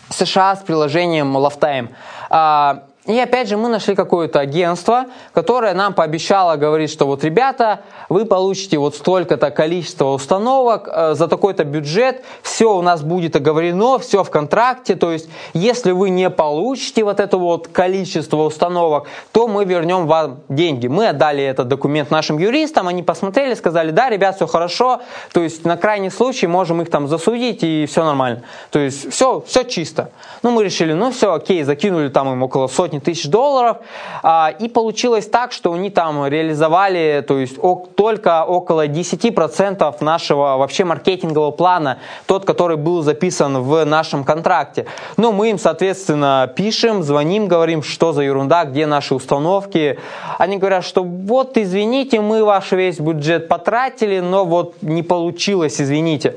США 0.10 0.56
с 0.56 0.60
приложением 0.60 1.36
Lifetime. 1.36 1.90
А, 2.30 2.84
и 3.08 3.18
опять 3.18 3.48
же 3.48 3.56
мы 3.56 3.70
нашли 3.70 3.96
какое-то 3.96 4.40
агентство, 4.42 5.06
которое 5.34 5.74
нам 5.74 5.94
пообещало, 5.94 6.58
говорит, 6.58 6.90
что 6.90 7.06
вот 7.06 7.24
ребята, 7.24 7.82
вы 8.10 8.26
получите 8.26 8.78
вот 8.78 8.96
столько-то 8.96 9.50
количество 9.50 10.08
установок 10.08 10.90
э, 10.92 11.14
за 11.16 11.30
такой-то 11.30 11.64
бюджет, 11.64 12.22
все 12.42 12.76
у 12.76 12.82
нас 12.82 13.02
будет 13.02 13.38
оговорено, 13.38 13.98
все 13.98 14.26
в 14.26 14.30
контракте, 14.30 14.96
то 14.96 15.14
есть 15.14 15.30
если 15.54 15.92
вы 15.92 16.10
не 16.10 16.30
получите 16.30 17.06
вот 17.06 17.22
это 17.22 17.38
вот 17.38 17.70
количество 17.70 18.44
установок, 18.44 19.08
то 19.32 19.48
мы 19.48 19.64
вернем 19.64 20.06
вам 20.06 20.42
деньги. 20.50 20.88
Мы 20.88 21.08
отдали 21.08 21.44
этот 21.44 21.70
документ 21.70 22.12
нашим 22.12 22.38
юристам, 22.38 22.90
они 22.90 23.04
посмотрели, 23.04 23.54
сказали, 23.54 23.92
да, 23.92 24.10
ребят, 24.10 24.36
все 24.36 24.48
хорошо, 24.48 25.02
то 25.32 25.42
есть 25.42 25.64
на 25.64 25.78
крайний 25.78 26.12
случай 26.12 26.48
можем 26.48 26.82
их 26.82 26.90
там 26.90 27.08
засудить 27.08 27.64
и 27.64 27.86
все 27.86 28.04
нормально. 28.04 28.44
То 28.70 28.80
есть 28.80 29.14
все, 29.14 29.42
все 29.48 29.64
чисто. 29.64 30.12
Ну 30.44 30.52
мы 30.52 30.66
решили, 30.66 30.92
ну 30.92 31.12
все, 31.12 31.34
окей, 31.34 31.64
закинули 31.64 32.10
там 32.10 32.34
им 32.34 32.44
около 32.44 32.68
сотни 32.68 32.97
сотни 32.98 33.00
тысяч 33.00 33.30
долларов. 33.30 33.78
А, 34.24 34.54
и 34.60 34.68
получилось 34.68 35.28
так, 35.28 35.52
что 35.52 35.74
они 35.74 35.90
там 35.90 36.28
реализовали 36.28 37.24
то 37.28 37.40
есть, 37.40 37.58
только 37.96 38.44
около 38.44 38.88
10% 38.88 40.04
нашего 40.04 40.58
вообще 40.58 40.84
маркетингового 40.86 41.52
плана, 41.52 41.98
тот, 42.26 42.46
который 42.46 42.78
был 42.78 43.02
записан 43.02 43.64
в 43.64 43.86
нашем 43.86 44.24
контракте. 44.24 44.86
Но 45.18 45.32
мы 45.32 45.50
им, 45.50 45.60
соответственно, 45.60 46.52
пишем, 46.56 47.04
звоним, 47.04 47.48
говорим, 47.48 47.84
что 47.84 48.14
за 48.14 48.22
ерунда, 48.22 48.66
где 48.66 48.86
наши 48.86 49.16
установки. 49.16 49.98
Они 50.40 50.58
говорят, 50.58 50.86
что 50.86 51.04
вот, 51.04 51.58
извините, 51.58 52.22
мы 52.22 52.44
ваш 52.44 52.72
весь 52.72 53.00
бюджет 53.00 53.48
потратили, 53.48 54.20
но 54.20 54.46
вот 54.46 54.76
не 54.82 55.04
получилось, 55.04 55.82
извините. 55.82 56.36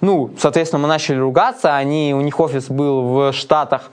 Ну, 0.00 0.30
соответственно, 0.38 0.82
мы 0.82 0.88
начали 0.88 1.18
ругаться, 1.18 1.76
они, 1.76 2.14
у 2.14 2.20
них 2.20 2.40
офис 2.40 2.68
был 2.68 3.02
в 3.02 3.32
Штатах. 3.32 3.90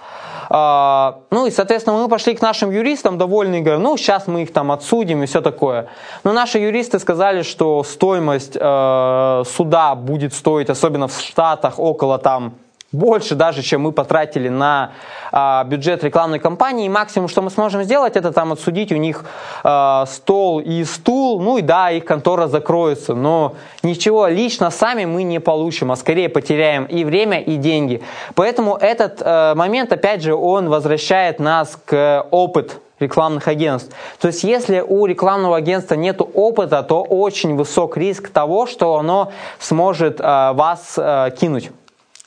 А, 0.50 1.20
ну 1.32 1.48
и, 1.48 1.52
соответственно, 1.52 1.98
мы 1.98 2.08
пошли 2.10 2.36
к 2.36 2.42
нашим 2.42 2.72
юристам, 2.72 3.18
довольны, 3.18 3.62
говорим, 3.62 3.84
ну, 3.84 3.98
сейчас 3.98 4.28
мы 4.28 4.44
их 4.44 4.54
там 4.54 4.72
отсудим 4.72 5.24
и 5.24 5.26
все 5.26 5.42
такое. 5.42 5.88
Но 6.24 6.34
наши 6.34 6.60
юристы 6.60 7.00
сказали, 7.00 7.44
что 7.44 7.84
стоимость 7.84 8.58
э, 8.60 9.44
суда 9.46 9.96
будет 9.96 10.34
стоить, 10.34 10.70
особенно 10.70 11.08
в 11.08 11.20
Штатах, 11.20 11.80
около 11.80 12.18
там 12.18 12.54
больше 12.92 13.36
даже, 13.36 13.62
чем 13.62 13.82
мы 13.82 13.92
потратили 13.92 14.50
на 14.50 14.92
а, 15.32 15.64
бюджет 15.66 16.04
рекламной 16.04 16.40
кампании. 16.40 16.86
И 16.86 16.90
максимум, 16.90 17.28
что 17.28 17.42
мы 17.42 17.50
сможем 17.50 17.84
сделать, 17.84 18.16
это 18.16 18.32
там 18.32 18.54
отсудить 18.54 18.92
у 18.92 18.96
них 18.96 19.26
а, 19.64 20.06
стол 20.06 20.60
и 20.60 20.84
стул. 20.84 21.42
Ну 21.42 21.58
и 21.58 21.62
да, 21.62 21.92
их 21.92 22.06
контора 22.06 22.48
закроется. 22.48 23.14
Но 23.14 23.56
ничего 23.84 24.28
лично 24.28 24.72
сами 24.72 25.06
мы 25.06 25.24
не 25.24 25.40
получим, 25.40 25.92
а 25.92 25.96
скорее 25.96 26.30
потеряем 26.30 26.86
и 26.86 27.04
время, 27.04 27.42
и 27.42 27.58
деньги. 27.58 28.02
Поэтому 28.36 28.76
этот 28.76 29.22
а, 29.22 29.56
момент, 29.56 29.92
опять 29.92 30.22
же, 30.22 30.34
он 30.36 30.70
возвращает 30.70 31.40
нас 31.40 31.78
к 31.86 32.26
опыту 32.32 32.76
рекламных 33.00 33.50
агентств. 33.50 33.94
То 34.22 34.28
есть, 34.28 34.44
если 34.44 34.80
у 34.80 35.06
рекламного 35.06 35.58
агентства 35.58 35.96
нет 35.96 36.22
опыта, 36.22 36.82
то 36.82 37.04
очень 37.04 37.56
высок 37.56 37.98
риск 37.98 38.30
того, 38.30 38.68
что 38.68 38.96
оно 38.96 39.34
сможет 39.60 40.22
э, 40.22 40.24
вас 40.54 40.94
э, 40.98 41.32
кинуть. 41.38 41.72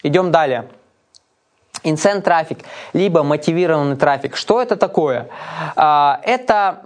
Идем 0.03 0.31
далее. 0.31 0.71
Инсент 1.85 2.25
трафик, 2.25 2.59
либо 2.93 3.23
мотивированный 3.23 3.97
трафик. 3.97 4.37
Что 4.37 4.61
это 4.61 4.77
такое? 4.77 5.29
А, 5.77 6.21
это 6.25 6.81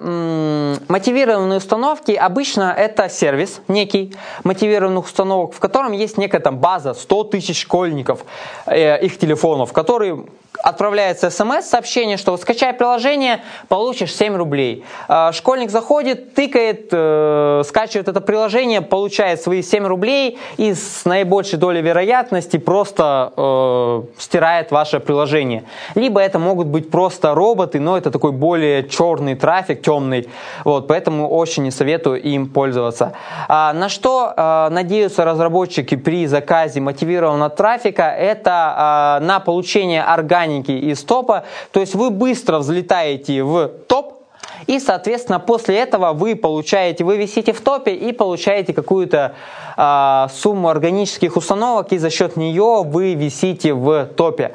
мотивированные 0.89 1.59
установки. 1.59 2.13
Обычно 2.13 2.75
это 2.77 3.09
сервис 3.09 3.61
некий 3.69 4.15
мотивированных 4.45 5.07
установок, 5.07 5.55
в 5.55 5.61
котором 5.61 5.93
есть 5.93 6.19
некая 6.19 6.41
там 6.41 6.59
база 6.59 6.95
100 6.95 7.25
тысяч 7.25 7.61
школьников, 7.61 8.25
э, 8.67 9.01
их 9.05 9.19
телефонов, 9.19 9.73
которые 9.73 10.25
отправляется 10.63 11.31
смс-сообщение, 11.31 12.17
что 12.17 12.37
скачай 12.37 12.73
приложение, 12.73 13.43
получишь 13.69 14.15
7 14.15 14.37
рублей. 14.37 14.85
А, 15.09 15.33
школьник 15.33 15.71
заходит, 15.71 16.35
тыкает, 16.35 16.89
э, 16.93 17.63
скачивает 17.67 18.09
это 18.09 18.21
приложение, 18.21 18.81
получает 18.81 19.43
свои 19.43 19.63
7 19.63 19.87
рублей 19.87 20.39
и 20.57 20.75
с 20.75 21.05
наибольшей 21.05 21.59
долей 21.59 21.83
вероятности 21.83 22.59
просто 22.59 23.33
э, 23.37 24.03
стирает 24.19 24.71
ваше 24.83 24.99
приложение. 24.99 25.63
Либо 25.95 26.21
это 26.21 26.39
могут 26.39 26.67
быть 26.67 26.91
просто 26.91 27.35
роботы, 27.35 27.79
но 27.79 27.97
это 27.97 28.11
такой 28.11 28.33
более 28.33 28.83
черный 28.89 29.37
трафик, 29.37 29.83
темный. 29.83 30.29
Вот, 30.65 30.89
поэтому 30.89 31.29
очень 31.29 31.63
не 31.63 31.71
советую 31.71 32.21
им 32.21 32.49
пользоваться. 32.49 33.13
А, 33.49 33.73
на 33.73 33.89
что 33.89 34.35
э, 34.37 34.69
надеются 34.71 35.25
разработчики 35.25 35.97
при 35.97 36.27
заказе 36.27 36.81
мотивированного 36.81 37.51
трафика? 37.51 38.03
Это 38.03 39.21
э, 39.21 39.25
на 39.25 39.39
получение 39.39 40.03
органики 40.03 40.73
из 40.73 41.05
топа. 41.05 41.45
То 41.71 41.81
есть 41.81 41.95
вы 41.95 42.11
быстро 42.11 42.59
взлетаете 42.59 43.45
в 43.45 43.69
топ, 43.87 44.22
и, 44.67 44.79
соответственно, 44.79 45.41
после 45.41 45.79
этого 45.79 46.13
вы 46.13 46.37
получаете, 46.37 47.05
вы 47.05 47.17
висите 47.17 47.53
в 47.53 47.61
топе 47.61 47.95
и 47.95 48.13
получаете 48.13 48.73
какую-то 48.73 49.35
э, 49.77 50.27
сумму 50.33 50.69
органических 50.69 51.37
установок, 51.37 51.93
и 51.93 51.99
за 51.99 52.11
счет 52.11 52.37
нее 52.37 52.83
вы 52.85 53.15
висите 53.15 53.75
в 53.75 54.07
топе. 54.17 54.55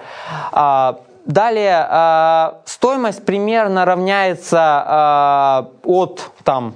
Э, 0.52 0.94
далее, 1.26 1.88
э, 1.90 2.52
стоимость 2.66 3.26
примерно 3.26 3.86
равняется 3.86 5.68
э, 5.84 5.88
от 5.88 6.32
там, 6.44 6.74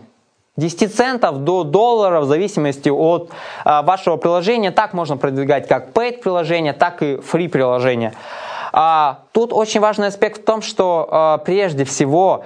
10 0.58 0.94
центов 0.94 1.40
до 1.40 1.64
доллара 1.64 2.20
в 2.20 2.26
зависимости 2.26 2.90
от 2.90 3.32
э, 3.66 3.82
вашего 3.84 4.18
приложения. 4.18 4.72
Так 4.72 4.94
можно 4.94 5.18
продвигать 5.18 5.68
как 5.68 5.90
paid 5.90 6.22
приложение, 6.22 6.74
так 6.74 7.02
и 7.02 7.16
free 7.16 7.50
приложение. 7.50 8.14
А, 8.74 9.20
тут 9.32 9.54
очень 9.54 9.80
важный 9.80 10.08
аспект 10.08 10.42
в 10.42 10.46
том, 10.46 10.62
что 10.62 11.08
а, 11.10 11.38
прежде 11.40 11.86
всего 11.86 12.44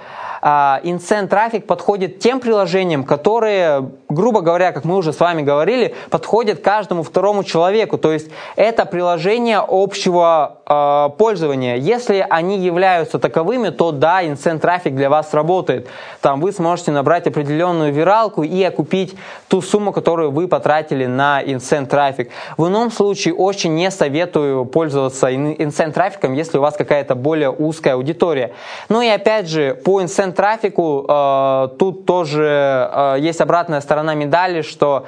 а, 0.48 0.80
Incent 0.84 1.26
трафик 1.26 1.66
подходит 1.66 2.20
тем 2.20 2.38
приложениям, 2.38 3.02
которые, 3.02 3.90
грубо 4.08 4.42
говоря, 4.42 4.70
как 4.70 4.84
мы 4.84 4.96
уже 4.96 5.12
с 5.12 5.18
вами 5.18 5.42
говорили, 5.42 5.94
подходят 6.10 6.60
каждому 6.60 7.02
второму 7.02 7.42
человеку. 7.42 7.98
То 7.98 8.12
есть 8.12 8.30
это 8.54 8.86
приложение 8.86 9.60
общего 9.66 10.58
э, 10.64 11.08
пользования. 11.18 11.76
Если 11.76 12.24
они 12.28 12.58
являются 12.58 13.18
таковыми, 13.18 13.70
то 13.70 13.90
да, 13.90 14.22
Incent 14.22 14.60
трафик 14.60 14.94
для 14.94 15.10
вас 15.10 15.34
работает. 15.34 15.88
Там 16.20 16.40
вы 16.40 16.52
сможете 16.52 16.92
набрать 16.92 17.26
определенную 17.26 17.92
виралку 17.92 18.44
и 18.44 18.62
окупить 18.62 19.16
ту 19.48 19.60
сумму, 19.62 19.92
которую 19.92 20.30
вы 20.30 20.46
потратили 20.46 21.06
на 21.06 21.42
Incent 21.42 21.86
трафик. 21.86 22.30
В 22.56 22.68
ином 22.68 22.92
случае 22.92 23.34
очень 23.34 23.74
не 23.74 23.90
советую 23.90 24.64
пользоваться 24.64 25.28
Incent 25.28 25.92
трафиком, 25.92 26.34
если 26.34 26.58
у 26.58 26.60
вас 26.60 26.75
какая-то 26.76 27.14
более 27.14 27.50
узкая 27.50 27.94
аудитория. 27.94 28.52
Ну 28.88 29.00
и 29.02 29.08
опять 29.08 29.48
же, 29.48 29.74
по 29.74 30.00
Incent 30.00 30.32
трафику 30.32 31.04
э, 31.08 31.68
тут 31.78 32.06
тоже 32.06 32.90
э, 32.92 33.16
есть 33.20 33.40
обратная 33.40 33.80
сторона 33.80 34.14
медали, 34.14 34.62
что 34.62 35.06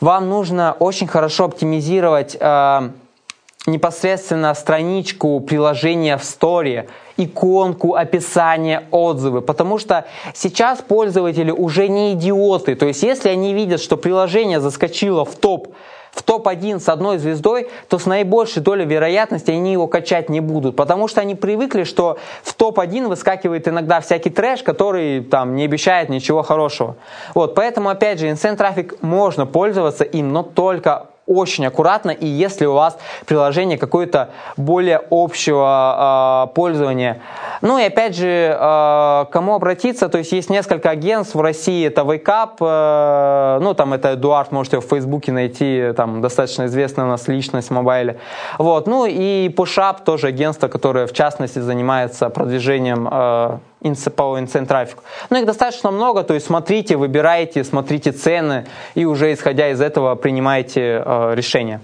вам 0.00 0.28
нужно 0.28 0.76
очень 0.78 1.06
хорошо 1.06 1.44
оптимизировать 1.44 2.36
э, 2.38 2.90
непосредственно 3.66 4.54
страничку 4.54 5.40
приложения 5.40 6.16
в 6.16 6.24
сторе, 6.24 6.88
иконку, 7.16 7.94
описание, 7.94 8.84
отзывы. 8.90 9.42
Потому 9.42 9.78
что 9.78 10.06
сейчас 10.34 10.80
пользователи 10.80 11.50
уже 11.50 11.88
не 11.88 12.14
идиоты. 12.14 12.74
То 12.74 12.86
есть 12.86 13.02
если 13.02 13.28
они 13.28 13.52
видят, 13.52 13.80
что 13.80 13.96
приложение 13.96 14.60
заскочило 14.60 15.24
в 15.24 15.34
топ 15.36 15.74
в 16.12 16.22
топ-1 16.22 16.80
с 16.80 16.88
одной 16.88 17.18
звездой, 17.18 17.68
то 17.88 17.98
с 17.98 18.06
наибольшей 18.06 18.62
долей 18.62 18.84
вероятности 18.84 19.50
они 19.50 19.72
его 19.72 19.86
качать 19.86 20.28
не 20.28 20.40
будут. 20.40 20.76
Потому 20.76 21.08
что 21.08 21.20
они 21.20 21.34
привыкли, 21.34 21.84
что 21.84 22.18
в 22.42 22.54
топ-1 22.54 23.08
выскакивает 23.08 23.68
иногда 23.68 24.00
всякий 24.00 24.30
трэш, 24.30 24.62
который 24.62 25.22
там 25.22 25.54
не 25.54 25.64
обещает 25.64 26.08
ничего 26.08 26.42
хорошего. 26.42 26.96
Вот, 27.34 27.54
поэтому, 27.54 27.88
опять 27.88 28.18
же, 28.18 28.30
инсент 28.30 28.58
трафик 28.58 29.00
можно 29.02 29.46
пользоваться 29.46 30.04
им, 30.04 30.32
но 30.32 30.42
только 30.42 31.09
очень 31.30 31.64
аккуратно, 31.66 32.10
и 32.10 32.26
если 32.26 32.66
у 32.66 32.74
вас 32.74 32.98
приложение 33.24 33.78
какое-то 33.78 34.30
более 34.56 35.00
общего 35.10 36.48
э, 36.50 36.54
пользования. 36.54 37.22
Ну 37.62 37.78
и 37.78 37.84
опять 37.84 38.16
же, 38.16 38.56
э, 38.58 39.24
кому 39.30 39.54
обратиться, 39.54 40.08
то 40.08 40.18
есть 40.18 40.32
есть 40.32 40.50
несколько 40.50 40.90
агентств 40.90 41.36
в 41.36 41.40
России, 41.40 41.86
это 41.86 42.02
Wake 42.02 42.56
э, 42.60 43.58
ну 43.62 43.74
там 43.74 43.92
это 43.92 44.14
Эдуард, 44.14 44.50
можете 44.50 44.80
в 44.80 44.84
Фейсбуке 44.84 45.30
найти, 45.30 45.92
там 45.96 46.20
достаточно 46.20 46.66
известная 46.66 47.04
у 47.04 47.08
нас 47.08 47.28
личность 47.28 47.68
в 47.68 47.72
мобайле. 47.72 48.18
Вот, 48.58 48.88
ну 48.88 49.06
и 49.06 49.48
PushUp 49.48 50.04
тоже 50.04 50.26
агентство, 50.26 50.66
которое 50.66 51.06
в 51.06 51.12
частности 51.12 51.60
занимается 51.60 52.28
продвижением 52.28 53.08
э, 53.10 53.58
по 54.16 54.38
инцент-трафику. 54.38 55.02
Но 55.30 55.38
их 55.38 55.46
достаточно 55.46 55.90
много, 55.90 56.22
то 56.22 56.34
есть 56.34 56.46
смотрите, 56.46 56.96
выбирайте, 56.96 57.64
смотрите 57.64 58.12
цены 58.12 58.66
и 58.94 59.04
уже 59.04 59.32
исходя 59.32 59.70
из 59.70 59.80
этого 59.80 60.14
принимайте 60.14 61.02
э, 61.04 61.34
решение. 61.34 61.80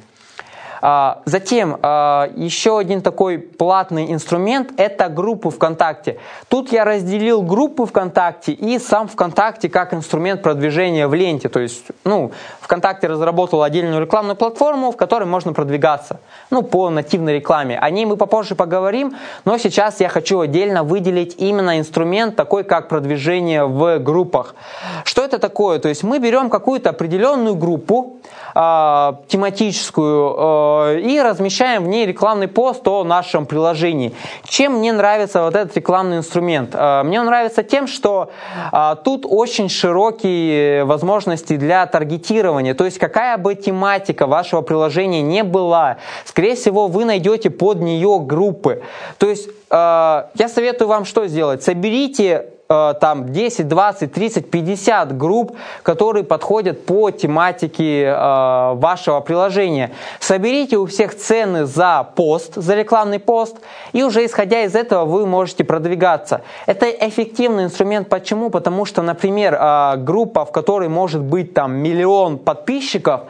А, 0.88 1.22
затем 1.25 1.81
а, 1.83 2.31
еще 2.37 2.79
один 2.79 3.03
такой 3.03 3.38
платный 3.38 4.12
инструмент– 4.12 4.70
это 4.77 5.09
группы 5.09 5.51
ВКонтакте. 5.51 6.18
Тут 6.46 6.70
я 6.70 6.85
разделил 6.85 7.42
группы 7.42 7.87
ВКонтакте 7.87 8.53
и 8.53 8.79
сам 8.79 9.09
ВКонтакте 9.09 9.68
как 9.68 9.92
инструмент 9.92 10.42
продвижения 10.42 11.09
в 11.09 11.14
ленте. 11.14 11.49
То 11.49 11.59
есть, 11.59 11.87
ну, 12.05 12.31
ВКонтакте 12.61 13.09
разработал 13.09 13.64
отдельную 13.64 14.01
рекламную 14.01 14.37
платформу, 14.37 14.92
в 14.92 14.96
которой 14.96 15.25
можно 15.25 15.53
продвигаться, 15.53 16.20
ну, 16.51 16.62
по 16.62 16.88
нативной 16.88 17.35
рекламе. 17.35 17.81
О 17.81 17.90
ней 17.90 18.07
мы 18.07 18.16
попозже 18.16 18.55
поговорим, 18.55 19.16
но 19.44 19.59
сейчас 19.59 19.99
я 19.99 20.09
хочу 20.09 20.38
отдельно 20.38 20.85
выделить 20.85 21.35
именно 21.38 21.81
инструмент 21.81 22.37
такой, 22.37 22.62
как 22.62 22.88
продвижение 22.88 23.64
в 23.64 23.99
группах. 23.99 24.55
Что 25.03 25.25
это 25.25 25.40
такое? 25.40 25.81
То 25.81 25.88
есть 25.88 26.05
мы 26.05 26.20
берем 26.20 26.49
какую-то 26.49 26.90
определенную 26.90 27.57
группу, 27.57 28.18
э, 28.55 29.12
тематическую, 29.27 30.37
э, 30.38 30.76
и 30.99 31.21
размещаем 31.21 31.85
в 31.85 31.89
ней 31.89 32.07
рекламный 32.07 32.49
пост 32.49 32.87
о 32.89 33.05
нашем 33.05 33.47
приложении. 33.47 34.15
Чем 34.45 34.79
мне 34.79 34.93
нравится 34.93 35.43
вот 35.43 35.55
этот 35.55 35.77
рекламный 35.77 36.19
инструмент? 36.19 36.71
Э, 36.75 37.03
мне 37.05 37.21
он 37.21 37.27
нравится 37.27 37.62
тем, 37.62 37.87
что 37.87 38.31
э, 38.73 38.97
тут 39.05 39.27
очень 39.29 39.69
широкие 39.69 40.85
возможности 40.85 41.57
для 41.57 41.87
таргетирования. 41.87 42.75
То 42.75 42.85
есть 42.85 42.99
какая 42.99 43.37
бы 43.39 43.55
тематика 43.55 44.27
вашего 44.27 44.62
приложения 44.62 45.23
не 45.23 45.45
была, 45.45 45.99
скорее 46.25 46.55
всего, 46.55 46.89
вы 46.89 47.05
найдете 47.05 47.51
под 47.51 47.81
нее 47.81 48.19
группы. 48.21 48.83
То 49.19 49.29
есть 49.29 49.49
э, 49.49 49.53
я 49.71 50.49
советую 50.49 50.89
вам 50.89 51.05
что 51.05 51.27
сделать? 51.27 51.62
Соберите 51.62 52.51
Э, 52.68 52.94
там 53.00 53.33
10, 53.33 53.68
20, 53.68 54.12
30, 54.12 54.50
50 54.50 55.16
групп, 55.16 55.57
которые 55.85 56.24
подходят 56.24 56.85
по 56.85 57.12
тематике 57.12 58.07
э, 58.07 58.72
вашего 58.74 59.20
приложения. 59.20 59.92
Соберите 60.18 60.76
у 60.76 60.87
всех 60.87 61.16
цены 61.16 61.66
за 61.66 62.09
пост, 62.16 62.55
за 62.57 62.74
рекламный 62.74 63.20
пост, 63.20 63.59
и 63.92 64.02
уже 64.02 64.26
исходя 64.26 64.64
из 64.64 64.74
этого 64.74 65.05
вы 65.05 65.26
можете 65.26 65.62
продвигаться. 65.62 66.40
Это 66.66 66.87
эффективный 66.87 67.64
инструмент. 67.64 68.09
Почему? 68.09 68.50
Потому 68.50 68.85
что, 68.85 69.02
например, 69.02 69.55
э, 69.55 69.94
группа, 69.98 70.44
в 70.44 70.50
которой 70.50 70.88
может 70.88 71.22
быть 71.22 71.55
там 71.55 71.72
миллион 71.76 72.37
подписчиков, 72.37 73.22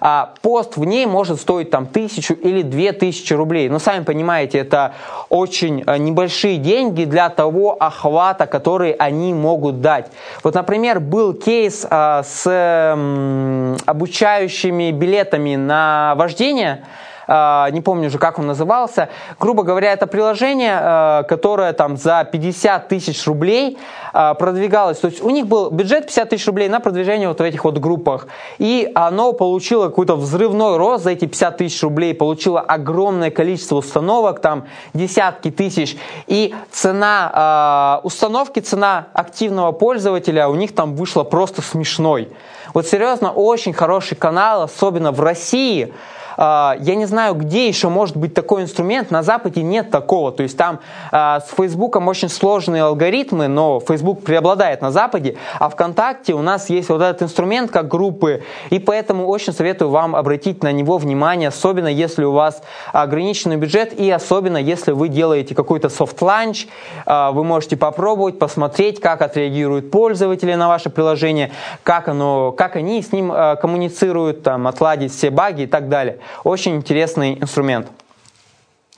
а 0.00 0.34
пост 0.42 0.76
в 0.76 0.84
ней 0.84 1.06
может 1.06 1.40
стоить 1.40 1.70
там 1.70 1.86
тысячу 1.86 2.34
или 2.34 2.62
две 2.62 2.92
тысячи 2.92 3.32
рублей. 3.32 3.68
Но 3.68 3.80
сами 3.80 4.04
понимаете, 4.04 4.58
это 4.58 4.94
очень 5.30 5.82
э, 5.84 5.96
небольшие 5.96 6.58
деньги 6.58 7.04
для 7.04 7.28
того 7.28 7.76
охвата, 7.80 8.46
который 8.46 8.83
они 8.92 9.34
могут 9.34 9.80
дать. 9.80 10.06
Вот, 10.42 10.54
например, 10.54 11.00
был 11.00 11.34
кейс 11.34 11.86
а, 11.88 12.22
с 12.22 12.46
м, 12.48 13.76
обучающими 13.86 14.90
билетами 14.92 15.56
на 15.56 16.14
вождение, 16.16 16.84
а, 16.84 17.03
не 17.26 17.80
помню 17.80 18.08
уже, 18.08 18.18
как 18.18 18.38
он 18.38 18.46
назывался. 18.46 19.08
Грубо 19.40 19.62
говоря, 19.62 19.92
это 19.92 20.06
приложение, 20.06 20.78
а, 20.80 21.22
которое 21.22 21.72
там 21.72 21.96
за 21.96 22.28
50 22.30 22.88
тысяч 22.88 23.26
рублей 23.26 23.78
а, 24.12 24.34
продвигалось. 24.34 24.98
То 24.98 25.08
есть 25.08 25.22
у 25.22 25.30
них 25.30 25.46
был 25.46 25.70
бюджет 25.70 26.06
50 26.06 26.30
тысяч 26.30 26.46
рублей 26.46 26.68
на 26.68 26.80
продвижение 26.80 27.28
вот 27.28 27.40
в 27.40 27.42
этих 27.42 27.64
вот 27.64 27.78
группах. 27.78 28.26
И 28.58 28.90
оно 28.94 29.32
получило 29.32 29.88
какой-то 29.88 30.16
взрывной 30.16 30.76
рост 30.76 31.04
за 31.04 31.10
эти 31.10 31.26
50 31.26 31.56
тысяч 31.56 31.82
рублей, 31.82 32.14
получило 32.14 32.60
огромное 32.60 33.30
количество 33.30 33.76
установок, 33.76 34.40
там 34.40 34.66
десятки 34.92 35.50
тысяч. 35.50 35.96
И 36.26 36.54
цена 36.70 38.00
установки, 38.02 38.60
цена 38.60 39.08
активного 39.12 39.72
пользователя 39.72 40.48
у 40.48 40.54
них 40.54 40.74
там 40.74 40.94
вышла 40.94 41.24
просто 41.24 41.62
смешной. 41.62 42.28
Вот 42.72 42.86
серьезно, 42.86 43.30
очень 43.30 43.72
хороший 43.72 44.16
канал, 44.16 44.62
особенно 44.62 45.12
в 45.12 45.20
России, 45.20 45.92
а, 45.92 45.94
я 46.36 46.94
не 46.94 47.06
знаю, 47.06 47.34
где 47.34 47.68
еще 47.68 47.88
может 47.88 48.16
быть 48.16 48.34
такой 48.34 48.62
инструмент. 48.62 49.10
На 49.10 49.22
Западе 49.22 49.62
нет 49.62 49.90
такого. 49.90 50.32
То 50.32 50.42
есть 50.42 50.56
там 50.56 50.80
а, 51.12 51.40
с 51.40 51.50
Фейсбуком 51.56 52.08
очень 52.08 52.28
сложные 52.28 52.82
алгоритмы, 52.82 53.48
но 53.48 53.80
Facebook 53.80 54.22
преобладает 54.22 54.80
на 54.80 54.90
Западе. 54.90 55.36
А 55.58 55.68
ВКонтакте 55.68 56.34
у 56.34 56.42
нас 56.42 56.70
есть 56.70 56.88
вот 56.88 57.02
этот 57.02 57.22
инструмент 57.22 57.70
как 57.70 57.88
группы. 57.88 58.42
И 58.70 58.78
поэтому 58.78 59.26
очень 59.26 59.52
советую 59.52 59.90
вам 59.90 60.16
обратить 60.16 60.62
на 60.62 60.72
него 60.72 60.98
внимание, 60.98 61.48
особенно 61.48 61.88
если 61.88 62.24
у 62.24 62.32
вас 62.32 62.62
ограниченный 62.92 63.56
бюджет 63.56 63.92
и 63.92 64.10
особенно 64.10 64.56
если 64.56 64.92
вы 64.92 65.08
делаете 65.08 65.54
какой-то 65.54 65.88
soft 65.88 66.16
launch. 66.16 66.66
А, 67.06 67.32
вы 67.32 67.44
можете 67.44 67.76
попробовать, 67.76 68.38
посмотреть, 68.38 69.00
как 69.00 69.22
отреагируют 69.22 69.90
пользователи 69.90 70.54
на 70.54 70.68
ваше 70.68 70.90
приложение, 70.90 71.52
как, 71.82 72.08
оно, 72.08 72.52
как 72.52 72.76
они 72.76 73.02
с 73.02 73.12
ним 73.12 73.32
коммуницируют, 73.60 74.42
там, 74.42 74.66
отладить 74.66 75.12
все 75.12 75.30
баги 75.30 75.62
и 75.62 75.66
так 75.66 75.88
далее. 75.88 76.18
Очень 76.44 76.76
интересный 76.76 77.38
инструмент. 77.40 77.88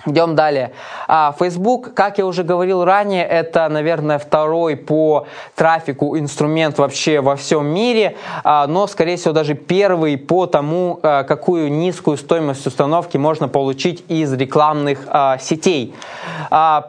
Идем 0.07 0.37
далее. 0.37 0.71
А, 1.09 1.35
Facebook, 1.37 1.93
как 1.93 2.19
я 2.19 2.27
уже 2.27 2.45
говорил 2.45 2.85
ранее, 2.85 3.27
это, 3.27 3.69
наверное, 3.69 4.21
второй 4.21 4.77
по 4.77 5.27
трафику 5.57 6.17
инструмент 6.17 6.79
вообще 6.79 7.21
во 7.21 7.35
всем 7.35 7.67
мире, 7.67 8.17
а, 8.45 8.69
но, 8.69 8.87
скорее 8.87 9.17
всего, 9.17 9.35
даже 9.35 9.55
первый 9.55 10.17
по 10.17 10.47
тому, 10.47 11.01
а, 11.03 11.25
какую 11.25 11.73
низкую 11.73 12.19
стоимость 12.19 12.65
установки 12.69 13.17
можно 13.17 13.49
получить 13.49 14.05
из 14.09 14.33
рекламных 14.33 15.09
сетей. 15.41 15.95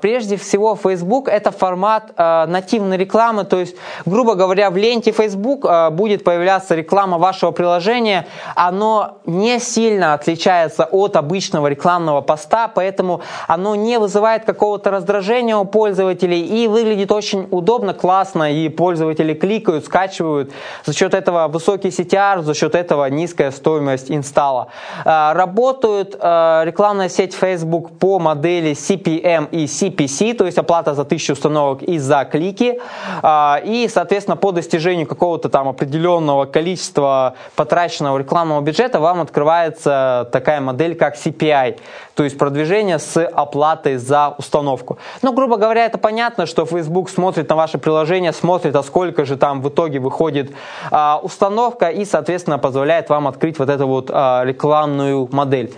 Прежде 0.02 0.38
всего, 0.38 0.76
Facebook 0.76 1.28
это 1.28 1.52
формат 1.52 2.16
нативной 2.18 2.98
рекламы, 2.98 3.46
то 3.46 3.60
есть, 3.60 3.76
грубо 4.06 4.36
говоря, 4.36 4.70
в 4.70 4.78
ленте 4.78 5.12
Facebook 5.12 5.66
будет 5.92 6.24
появляться 6.24 6.76
реклама 6.76 7.18
вашего 7.18 7.52
приложения, 7.52 8.28
оно 8.56 9.18
не 9.26 9.60
сильно 9.60 10.14
отличается 10.14 10.86
от 10.86 11.16
обычного 11.16 11.68
рекламного 11.68 12.22
поста, 12.22 12.68
поэтому 12.68 13.07
поэтому 13.08 13.22
оно 13.48 13.76
не 13.76 14.00
вызывает 14.00 14.46
какого-то 14.46 14.92
раздражения 14.92 15.56
у 15.56 15.66
пользователей 15.66 16.42
и 16.42 16.68
выглядит 16.68 17.12
очень 17.12 17.48
удобно, 17.52 17.94
классно, 17.94 18.52
и 18.52 18.70
пользователи 18.70 19.34
кликают, 19.34 19.86
скачивают. 19.86 20.52
За 20.86 20.94
счет 20.94 21.14
этого 21.14 21.48
высокий 21.48 21.90
CTR, 21.90 22.42
за 22.42 22.54
счет 22.54 22.76
этого 22.76 23.10
низкая 23.10 23.52
стоимость 23.52 24.12
инсталла. 24.12 24.68
А, 25.06 25.34
работают 25.34 26.16
а, 26.20 26.64
рекламная 26.66 27.10
сеть 27.10 27.34
Facebook 27.34 27.92
по 28.00 28.20
модели 28.20 28.72
CPM 28.72 29.48
и 29.52 29.66
CPC, 29.66 30.34
то 30.34 30.46
есть 30.46 30.58
оплата 30.58 30.94
за 30.94 31.04
тысячу 31.04 31.34
установок 31.34 31.84
и 31.84 32.00
за 32.00 32.26
клики. 32.26 32.80
А, 33.22 33.62
и, 33.64 33.88
соответственно, 33.88 34.38
по 34.38 34.52
достижению 34.52 35.08
какого-то 35.08 35.50
там 35.50 35.68
определенного 35.68 36.46
количества 36.46 37.36
потраченного 37.56 38.18
рекламного 38.18 38.62
бюджета 38.62 39.00
вам 39.00 39.22
открывается 39.22 40.30
такая 40.32 40.62
модель, 40.62 40.96
как 40.96 41.16
CPI, 41.16 41.78
то 42.16 42.24
есть 42.24 42.38
продвижение 42.38 42.97
с 42.98 43.26
оплатой 43.26 43.98
за 43.98 44.36
установку. 44.38 44.98
Ну, 45.22 45.34
грубо 45.34 45.58
говоря, 45.58 45.86
это 45.86 45.98
понятно, 45.98 46.46
что 46.46 46.66
Facebook 46.66 47.10
смотрит 47.10 47.50
на 47.50 47.56
ваше 47.56 47.78
приложение, 47.78 48.34
смотрит, 48.34 48.76
а 48.76 48.84
сколько 48.84 49.26
же 49.26 49.38
там 49.38 49.62
в 49.62 49.70
итоге 49.70 50.00
выходит 50.00 50.52
а, 50.92 51.20
установка 51.22 51.90
и, 51.90 52.06
соответственно, 52.06 52.60
позволяет 52.60 53.10
вам 53.10 53.28
открыть 53.28 53.60
вот 53.60 53.70
эту 53.70 53.88
вот 53.88 54.10
а, 54.12 54.44
рекламную 54.44 55.30
модель. 55.32 55.74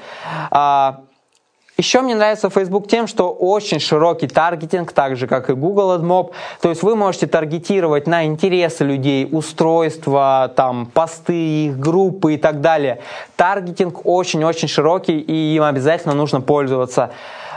А, 0.52 1.02
еще 1.80 2.02
мне 2.02 2.14
нравится 2.14 2.50
Facebook 2.50 2.90
тем, 2.90 3.08
что 3.08 3.32
очень 3.32 3.80
широкий 3.80 4.28
таргетинг, 4.28 4.92
так 4.92 5.16
же 5.16 5.28
как 5.28 5.50
и 5.50 5.54
Google 5.54 5.96
AdMob. 5.96 6.32
То 6.62 6.70
есть 6.70 6.84
вы 6.84 6.98
можете 6.98 7.26
таргетировать 7.26 8.06
на 8.06 8.26
интересы 8.26 8.84
людей, 8.84 9.28
устройства, 9.32 10.52
там, 10.58 10.88
посты, 10.88 11.68
их 11.68 11.80
группы 11.80 12.34
и 12.34 12.38
так 12.38 12.60
далее. 12.60 13.00
Таргетинг 13.38 14.06
очень-очень 14.06 14.68
широкий 14.68 15.20
и 15.20 15.56
им 15.56 15.64
обязательно 15.64 16.14
нужно 16.14 16.42
пользоваться. 16.42 17.12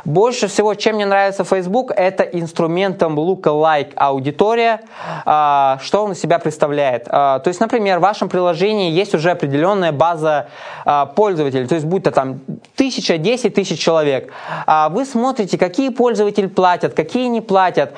Больше 0.05 0.49
всего, 0.49 0.75
чем 0.75 0.97
мне 0.97 1.07
нравится 1.07 1.45
Facebook, 1.45 1.93
это 1.95 2.25
инструментом 2.25 3.19
lookalike 3.19 3.93
аудитория. 3.95 4.81
А, 5.25 5.79
что 5.81 6.05
он 6.05 6.13
из 6.13 6.21
себя 6.21 6.39
представляет? 6.41 7.07
А, 7.09 7.39
то 7.39 7.49
есть, 7.49 7.61
например, 7.61 7.99
в 7.99 8.03
вашем 8.03 8.29
приложении 8.29 8.91
есть 8.91 9.15
уже 9.15 9.31
определенная 9.31 9.93
база 9.93 10.49
а, 10.85 11.07
пользователей, 11.07 11.67
то 11.67 11.77
есть 11.77 11.87
будь 11.87 12.03
то 12.03 12.11
там 12.11 12.41
тысяча, 12.75 13.17
десять 13.17 13.55
тысяч 13.55 13.79
человек. 13.79 14.33
Вы 14.91 15.05
смотрите, 15.05 15.57
какие 15.57 15.91
пользователи 15.91 16.47
платят, 16.47 16.95
какие 16.95 17.29
не 17.29 17.41
платят, 17.41 17.93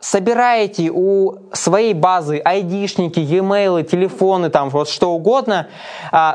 собираете 0.00 0.90
у 0.92 1.36
своей 1.52 1.94
базы 1.94 2.40
айдишники, 2.44 3.20
e-mail, 3.20 3.82
телефоны, 3.84 4.50
там 4.50 4.68
вот 4.68 4.88
что 4.88 5.12
угодно, 5.12 5.68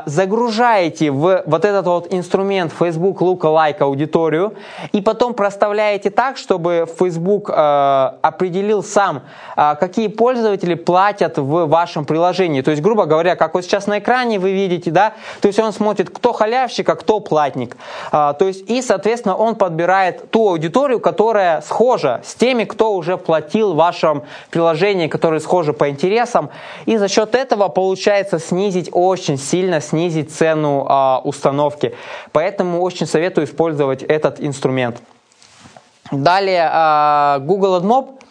загружаете 0.06 1.10
в 1.10 1.42
вот 1.46 1.64
этот 1.64 1.86
вот 1.86 2.12
инструмент 2.12 2.72
Facebook 2.72 3.20
Lookalike 3.20 3.78
аудиторию, 3.80 4.54
и 4.92 5.00
потом 5.00 5.34
проставляете 5.34 6.10
так, 6.10 6.36
чтобы 6.36 6.86
Facebook 6.98 7.50
э, 7.50 8.10
определил 8.22 8.82
сам, 8.82 9.22
э, 9.56 9.74
какие 9.78 10.08
пользователи 10.08 10.74
платят 10.74 11.38
в 11.38 11.66
вашем 11.66 12.04
приложении. 12.04 12.62
То 12.62 12.70
есть, 12.70 12.82
грубо 12.82 13.06
говоря, 13.06 13.36
как 13.36 13.54
вот 13.54 13.64
сейчас 13.64 13.86
на 13.86 13.98
экране 13.98 14.38
вы 14.38 14.52
видите, 14.52 14.90
да, 14.90 15.14
то 15.40 15.48
есть 15.48 15.58
он 15.58 15.72
смотрит, 15.72 16.10
кто 16.10 16.32
халявщик, 16.32 16.88
а 16.88 16.96
кто 16.96 17.20
платник. 17.20 17.76
Э, 18.12 18.34
то 18.38 18.46
есть, 18.46 18.68
и, 18.68 18.82
соответственно, 18.82 19.36
он 19.36 19.54
подбирает 19.54 20.30
ту 20.30 20.48
аудиторию, 20.48 21.00
которая 21.00 21.60
схожа 21.60 22.20
с 22.24 22.34
теми, 22.34 22.64
кто 22.64 22.94
уже 22.94 23.16
платил 23.16 23.74
в 23.74 23.76
вашем 23.76 24.24
приложении, 24.50 25.08
которые 25.08 25.40
схожи 25.40 25.72
по 25.72 25.88
интересам. 25.88 26.50
И 26.86 26.96
за 26.96 27.08
счет 27.08 27.34
этого 27.34 27.68
получается 27.68 28.38
снизить, 28.38 28.88
очень 28.92 29.38
сильно 29.38 29.80
снизить 29.80 30.32
цену 30.32 30.86
э, 30.88 31.18
установки. 31.24 31.94
Поэтому 32.32 32.82
очень 32.82 33.06
советую 33.06 33.46
использовать 33.46 34.02
этот 34.02 34.40
инструмент. 34.40 34.61
Далее 36.10 36.68
а, 36.70 37.38
Google 37.40 37.76
AdMob 37.76 38.18
а, 38.20 38.21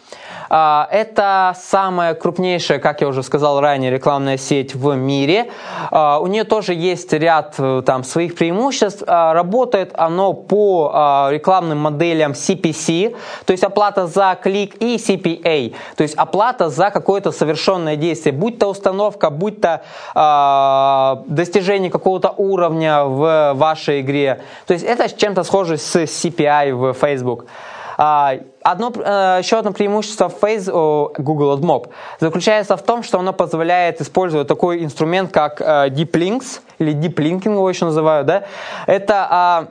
это 0.48 1.54
самая 1.60 2.14
крупнейшая, 2.14 2.78
как 2.78 3.00
я 3.00 3.08
уже 3.08 3.22
сказал 3.22 3.60
ранее, 3.60 3.90
рекламная 3.90 4.36
сеть 4.36 4.74
в 4.74 4.94
мире. 4.94 5.50
А, 5.90 6.18
у 6.20 6.26
нее 6.26 6.44
тоже 6.44 6.74
есть 6.74 7.12
ряд 7.12 7.54
э, 7.58 7.82
там, 7.84 8.04
своих 8.04 8.34
преимуществ. 8.34 9.02
А, 9.06 9.32
работает 9.32 9.92
оно 9.94 10.32
по 10.32 11.28
рекламным 11.30 11.78
моделям 11.78 12.32
CPC, 12.32 13.16
то 13.44 13.52
есть 13.52 13.64
оплата 13.64 14.06
за 14.06 14.36
клик, 14.42 14.76
и 14.80 14.96
CPA, 14.96 15.74
то 15.96 16.02
есть 16.02 16.14
оплата 16.14 16.68
за 16.68 16.90
какое-то 16.90 17.32
совершенное 17.32 17.96
действие, 17.96 18.32
будь 18.32 18.58
то 18.58 18.68
установка, 18.68 19.30
будь 19.30 19.60
то 19.60 19.82
достижение 21.26 21.90
какого-то 21.90 22.30
уровня 22.36 23.04
в 23.04 23.52
вашей 23.54 24.00
игре. 24.00 24.42
То 24.66 24.74
есть 24.74 24.84
это 24.84 25.08
чем-то 25.08 25.42
схоже 25.44 25.76
с 25.76 25.96
CPI 25.96 26.74
в 26.74 26.94
Facebook. 26.94 27.46
А, 28.04 28.34
одно, 28.64 28.92
э, 28.96 29.38
еще 29.40 29.58
одно 29.58 29.72
преимущество 29.72 30.26
Face, 30.26 30.64
Google 31.18 31.56
AdMob 31.56 31.90
заключается 32.18 32.76
в 32.76 32.82
том, 32.82 33.04
что 33.04 33.20
оно 33.20 33.32
позволяет 33.32 34.00
использовать 34.00 34.48
такой 34.48 34.82
инструмент, 34.82 35.30
как 35.30 35.60
э, 35.60 35.86
Deep 35.88 36.10
Links, 36.10 36.62
или 36.80 36.92
Deep 36.92 37.14
Linking 37.14 37.52
его 37.52 37.70
еще 37.70 37.84
называют. 37.84 38.26
Да? 38.26 38.42
Это 38.88 39.28
а, 39.30 39.68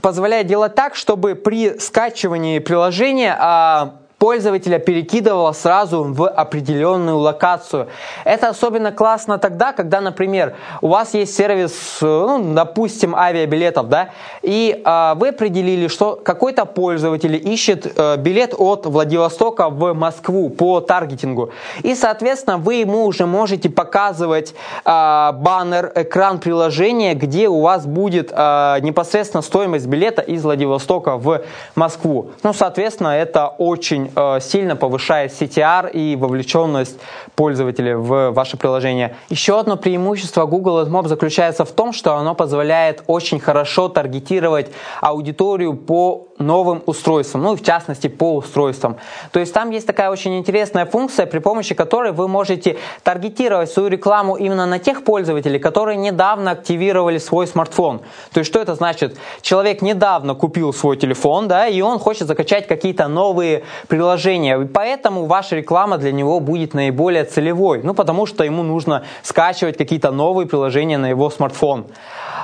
позволяет 0.00 0.46
делать 0.46 0.76
так, 0.76 0.94
чтобы 0.94 1.34
при 1.34 1.76
скачивании 1.80 2.60
приложения 2.60 3.36
а, 3.36 3.94
пользователя 4.22 4.78
перекидывало 4.78 5.50
сразу 5.50 6.04
в 6.04 6.28
определенную 6.28 7.18
локацию. 7.18 7.88
Это 8.24 8.50
особенно 8.50 8.92
классно 8.92 9.36
тогда, 9.38 9.72
когда, 9.72 10.00
например, 10.00 10.54
у 10.80 10.86
вас 10.90 11.14
есть 11.14 11.34
сервис, 11.34 11.98
ну, 12.00 12.54
допустим, 12.54 13.16
авиабилетов, 13.16 13.88
да, 13.88 14.10
и 14.42 14.80
э, 14.84 15.14
вы 15.16 15.30
определили, 15.30 15.88
что 15.88 16.14
какой-то 16.14 16.66
пользователь 16.66 17.34
ищет 17.34 17.92
э, 17.96 18.16
билет 18.16 18.54
от 18.56 18.86
Владивостока 18.86 19.68
в 19.68 19.92
Москву 19.92 20.50
по 20.50 20.80
таргетингу. 20.80 21.50
И, 21.82 21.96
соответственно, 21.96 22.58
вы 22.58 22.74
ему 22.74 23.06
уже 23.06 23.26
можете 23.26 23.70
показывать 23.70 24.54
э, 24.84 25.32
баннер, 25.32 25.90
экран 25.96 26.38
приложения, 26.38 27.14
где 27.14 27.48
у 27.48 27.60
вас 27.60 27.86
будет 27.86 28.30
э, 28.30 28.78
непосредственно 28.82 29.42
стоимость 29.42 29.86
билета 29.86 30.22
из 30.22 30.44
Владивостока 30.44 31.16
в 31.16 31.40
Москву. 31.74 32.30
Ну, 32.44 32.52
соответственно, 32.52 33.08
это 33.08 33.48
очень 33.48 34.11
Э, 34.14 34.38
сильно 34.40 34.76
повышает 34.76 35.32
CTR 35.32 35.90
и 35.90 36.16
вовлеченность 36.16 36.98
пользователя 37.34 37.96
в 37.96 38.30
ваше 38.30 38.56
приложение. 38.56 39.16
Еще 39.28 39.58
одно 39.58 39.76
преимущество 39.76 40.46
Google 40.46 40.82
AdMob 40.82 41.08
заключается 41.08 41.64
в 41.64 41.72
том, 41.72 41.92
что 41.92 42.16
оно 42.16 42.34
позволяет 42.34 43.02
очень 43.06 43.40
хорошо 43.40 43.88
таргетировать 43.88 44.70
аудиторию 45.00 45.74
по 45.74 46.28
новым 46.42 46.82
устройствам, 46.86 47.42
ну 47.42 47.54
и 47.54 47.56
в 47.56 47.62
частности 47.62 48.08
по 48.08 48.36
устройствам. 48.36 48.96
То 49.32 49.40
есть 49.40 49.52
там 49.52 49.70
есть 49.70 49.86
такая 49.86 50.10
очень 50.10 50.38
интересная 50.38 50.86
функция, 50.86 51.26
при 51.26 51.38
помощи 51.38 51.74
которой 51.74 52.12
вы 52.12 52.28
можете 52.28 52.76
таргетировать 53.02 53.70
свою 53.70 53.88
рекламу 53.88 54.36
именно 54.36 54.66
на 54.66 54.78
тех 54.78 55.04
пользователей, 55.04 55.58
которые 55.58 55.96
недавно 55.96 56.50
активировали 56.50 57.18
свой 57.18 57.46
смартфон. 57.46 58.00
То 58.32 58.40
есть 58.40 58.50
что 58.50 58.60
это 58.60 58.74
значит? 58.74 59.16
Человек 59.40 59.82
недавно 59.82 60.34
купил 60.34 60.72
свой 60.72 60.96
телефон, 60.96 61.48
да, 61.48 61.66
и 61.66 61.80
он 61.80 61.98
хочет 61.98 62.28
закачать 62.28 62.66
какие-то 62.66 63.08
новые 63.08 63.64
приложения, 63.88 64.60
и 64.60 64.66
поэтому 64.66 65.26
ваша 65.26 65.56
реклама 65.56 65.98
для 65.98 66.12
него 66.12 66.40
будет 66.40 66.74
наиболее 66.74 67.24
целевой, 67.24 67.80
ну 67.82 67.94
потому 67.94 68.26
что 68.26 68.44
ему 68.44 68.62
нужно 68.62 69.04
скачивать 69.22 69.76
какие-то 69.76 70.10
новые 70.10 70.46
приложения 70.46 70.98
на 70.98 71.08
его 71.08 71.30
смартфон. 71.30 71.86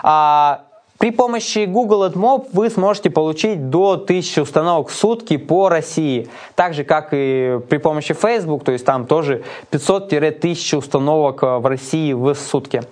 А, 0.03 0.63
при 0.99 1.13
помощи 1.13 1.65
Google 1.65 2.07
AdMob 2.07 2.49
вы 2.53 2.71
сможете 2.71 3.09
получить 3.09 3.71
до 3.71 3.93
1000 3.93 4.43
установок 4.43 4.89
в 4.89 4.95
сутки 4.95 5.37
по 5.37 5.69
России. 5.69 6.29
Так 6.57 6.75
же, 6.75 6.83
как 6.83 7.11
и 7.13 7.61
при 7.69 7.79
помощи 7.79 8.15
Facebook, 8.15 8.65
то 8.65 8.73
есть 8.73 8.85
там 8.85 9.07
тоже 9.07 9.45
500-1000 9.71 10.77
установок 10.77 11.43
э, 11.45 11.59
в 11.59 11.67
России 11.67 12.13
в 12.13 12.35
сутки. 12.35 12.83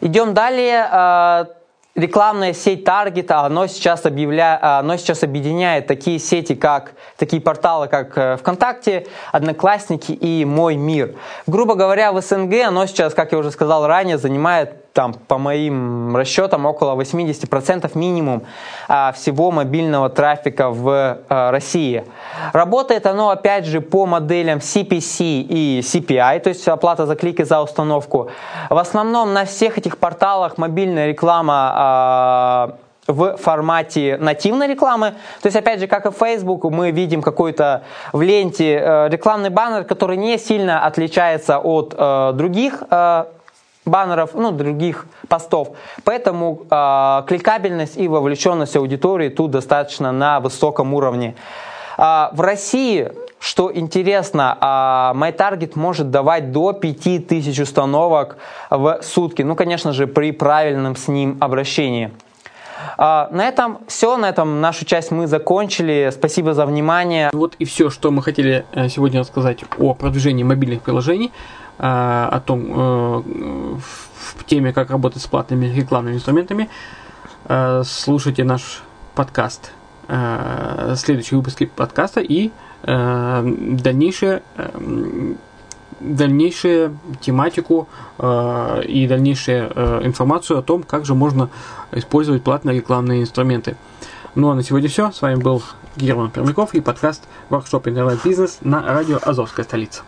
Идем 0.00 0.34
далее. 0.34 0.84
Э, 0.90 1.44
рекламная 1.94 2.54
сеть 2.54 2.82
Target, 2.84 3.30
оно 3.30 3.68
сейчас, 3.68 4.04
объявля... 4.04 4.58
оно 4.80 4.96
сейчас 4.96 5.22
объединяет 5.22 5.86
такие 5.86 6.18
сети, 6.18 6.56
как 6.56 6.94
такие 7.18 7.40
порталы, 7.40 7.86
как 7.86 8.18
э, 8.18 8.36
ВКонтакте, 8.38 9.06
Одноклассники 9.30 10.10
и 10.10 10.44
Мой 10.44 10.74
мир. 10.74 11.14
Грубо 11.46 11.76
говоря, 11.76 12.10
в 12.10 12.20
СНГ 12.20 12.66
оно 12.66 12.86
сейчас, 12.86 13.14
как 13.14 13.30
я 13.30 13.38
уже 13.38 13.52
сказал 13.52 13.86
ранее, 13.86 14.18
занимает 14.18 14.81
там, 14.92 15.14
по 15.14 15.38
моим 15.38 16.16
расчетам, 16.16 16.66
около 16.66 17.00
80% 17.00 17.90
минимум 17.94 18.42
а, 18.88 19.12
всего 19.12 19.50
мобильного 19.50 20.08
трафика 20.10 20.70
в 20.70 21.18
а, 21.28 21.50
России. 21.50 22.04
Работает 22.52 23.06
оно, 23.06 23.30
опять 23.30 23.64
же, 23.64 23.80
по 23.80 24.06
моделям 24.06 24.58
CPC 24.58 25.46
и 25.48 25.80
CPI, 25.80 26.40
то 26.40 26.48
есть 26.48 26.66
оплата 26.68 27.06
за 27.06 27.16
клик 27.16 27.40
и 27.40 27.44
за 27.44 27.62
установку. 27.62 28.30
В 28.70 28.78
основном 28.78 29.32
на 29.32 29.44
всех 29.44 29.78
этих 29.78 29.98
порталах 29.98 30.58
мобильная 30.58 31.08
реклама 31.08 31.72
а, 31.74 32.76
в 33.06 33.36
формате 33.36 34.16
нативной 34.20 34.68
рекламы. 34.68 35.14
То 35.40 35.46
есть, 35.46 35.56
опять 35.56 35.80
же, 35.80 35.86
как 35.86 36.06
и 36.06 36.10
в 36.10 36.14
Facebook, 36.14 36.64
мы 36.64 36.90
видим 36.90 37.22
какой-то 37.22 37.82
в 38.12 38.22
ленте 38.22 38.78
э, 38.78 39.08
рекламный 39.08 39.50
баннер, 39.50 39.84
который 39.84 40.16
не 40.16 40.38
сильно 40.38 40.86
отличается 40.86 41.58
от 41.58 41.94
э, 41.96 42.32
других 42.34 42.82
э, 42.90 43.24
баннеров, 43.84 44.34
ну, 44.34 44.52
других 44.52 45.06
постов. 45.28 45.68
Поэтому 46.04 46.62
э, 46.70 47.22
кликабельность 47.26 47.96
и 47.96 48.08
вовлеченность 48.08 48.76
аудитории 48.76 49.28
тут 49.28 49.50
достаточно 49.50 50.12
на 50.12 50.40
высоком 50.40 50.94
уровне. 50.94 51.34
Э, 51.98 52.28
в 52.32 52.40
России, 52.40 53.12
что 53.40 53.72
интересно, 53.74 54.56
э, 54.60 54.64
MyTarget 55.18 55.72
может 55.74 56.10
давать 56.10 56.52
до 56.52 56.72
5000 56.72 57.60
установок 57.60 58.36
в 58.70 59.00
сутки. 59.02 59.42
Ну, 59.42 59.56
конечно 59.56 59.92
же, 59.92 60.06
при 60.06 60.32
правильном 60.32 60.96
с 60.96 61.08
ним 61.08 61.38
обращении. 61.40 62.10
На 62.98 63.48
этом 63.48 63.78
все, 63.86 64.16
на 64.16 64.28
этом 64.28 64.60
нашу 64.60 64.84
часть 64.84 65.12
мы 65.12 65.28
закончили. 65.28 66.10
Спасибо 66.12 66.52
за 66.52 66.66
внимание. 66.66 67.30
Вот 67.32 67.54
и 67.60 67.64
все, 67.64 67.90
что 67.90 68.10
мы 68.10 68.22
хотели 68.22 68.64
э, 68.72 68.88
сегодня 68.88 69.20
рассказать 69.20 69.60
о 69.78 69.94
продвижении 69.94 70.42
мобильных 70.42 70.82
приложений. 70.82 71.30
Э, 71.78 72.28
о 72.30 72.40
том, 72.40 72.66
э, 72.70 73.22
в 73.78 74.44
теме, 74.46 74.72
как 74.72 74.90
работать 74.90 75.22
с 75.22 75.26
платными 75.26 75.66
рекламными 75.66 76.16
инструментами, 76.16 76.68
э, 77.46 77.82
слушайте 77.84 78.44
наш 78.44 78.82
подкаст, 79.14 79.72
следующие 80.08 81.38
выпуски 81.38 81.66
подкаста 81.66 82.20
и 82.20 82.50
дальнейшее 82.82 84.42
дальнейшую 86.00 86.98
тематику 87.20 87.88
э, 88.18 88.82
и 88.86 89.06
дальнейшую 89.06 89.72
э, 89.74 90.00
информацию 90.04 90.58
о 90.58 90.62
том, 90.62 90.82
как 90.82 91.04
же 91.04 91.14
можно 91.14 91.48
использовать 91.92 92.42
платные 92.42 92.76
рекламные 92.76 93.22
инструменты. 93.22 93.76
Ну 94.34 94.50
а 94.50 94.54
на 94.54 94.62
сегодня 94.64 94.88
все. 94.88 95.12
С 95.12 95.22
вами 95.22 95.36
был 95.36 95.62
Герман 95.96 96.30
Пермяков 96.30 96.74
и 96.74 96.80
подкаст 96.80 97.28
Workshop 97.50 97.88
Интернет 97.88 98.18
Бизнес 98.24 98.58
на 98.62 98.82
радио 98.82 99.18
Азовская 99.22 99.64
столица. 99.64 100.02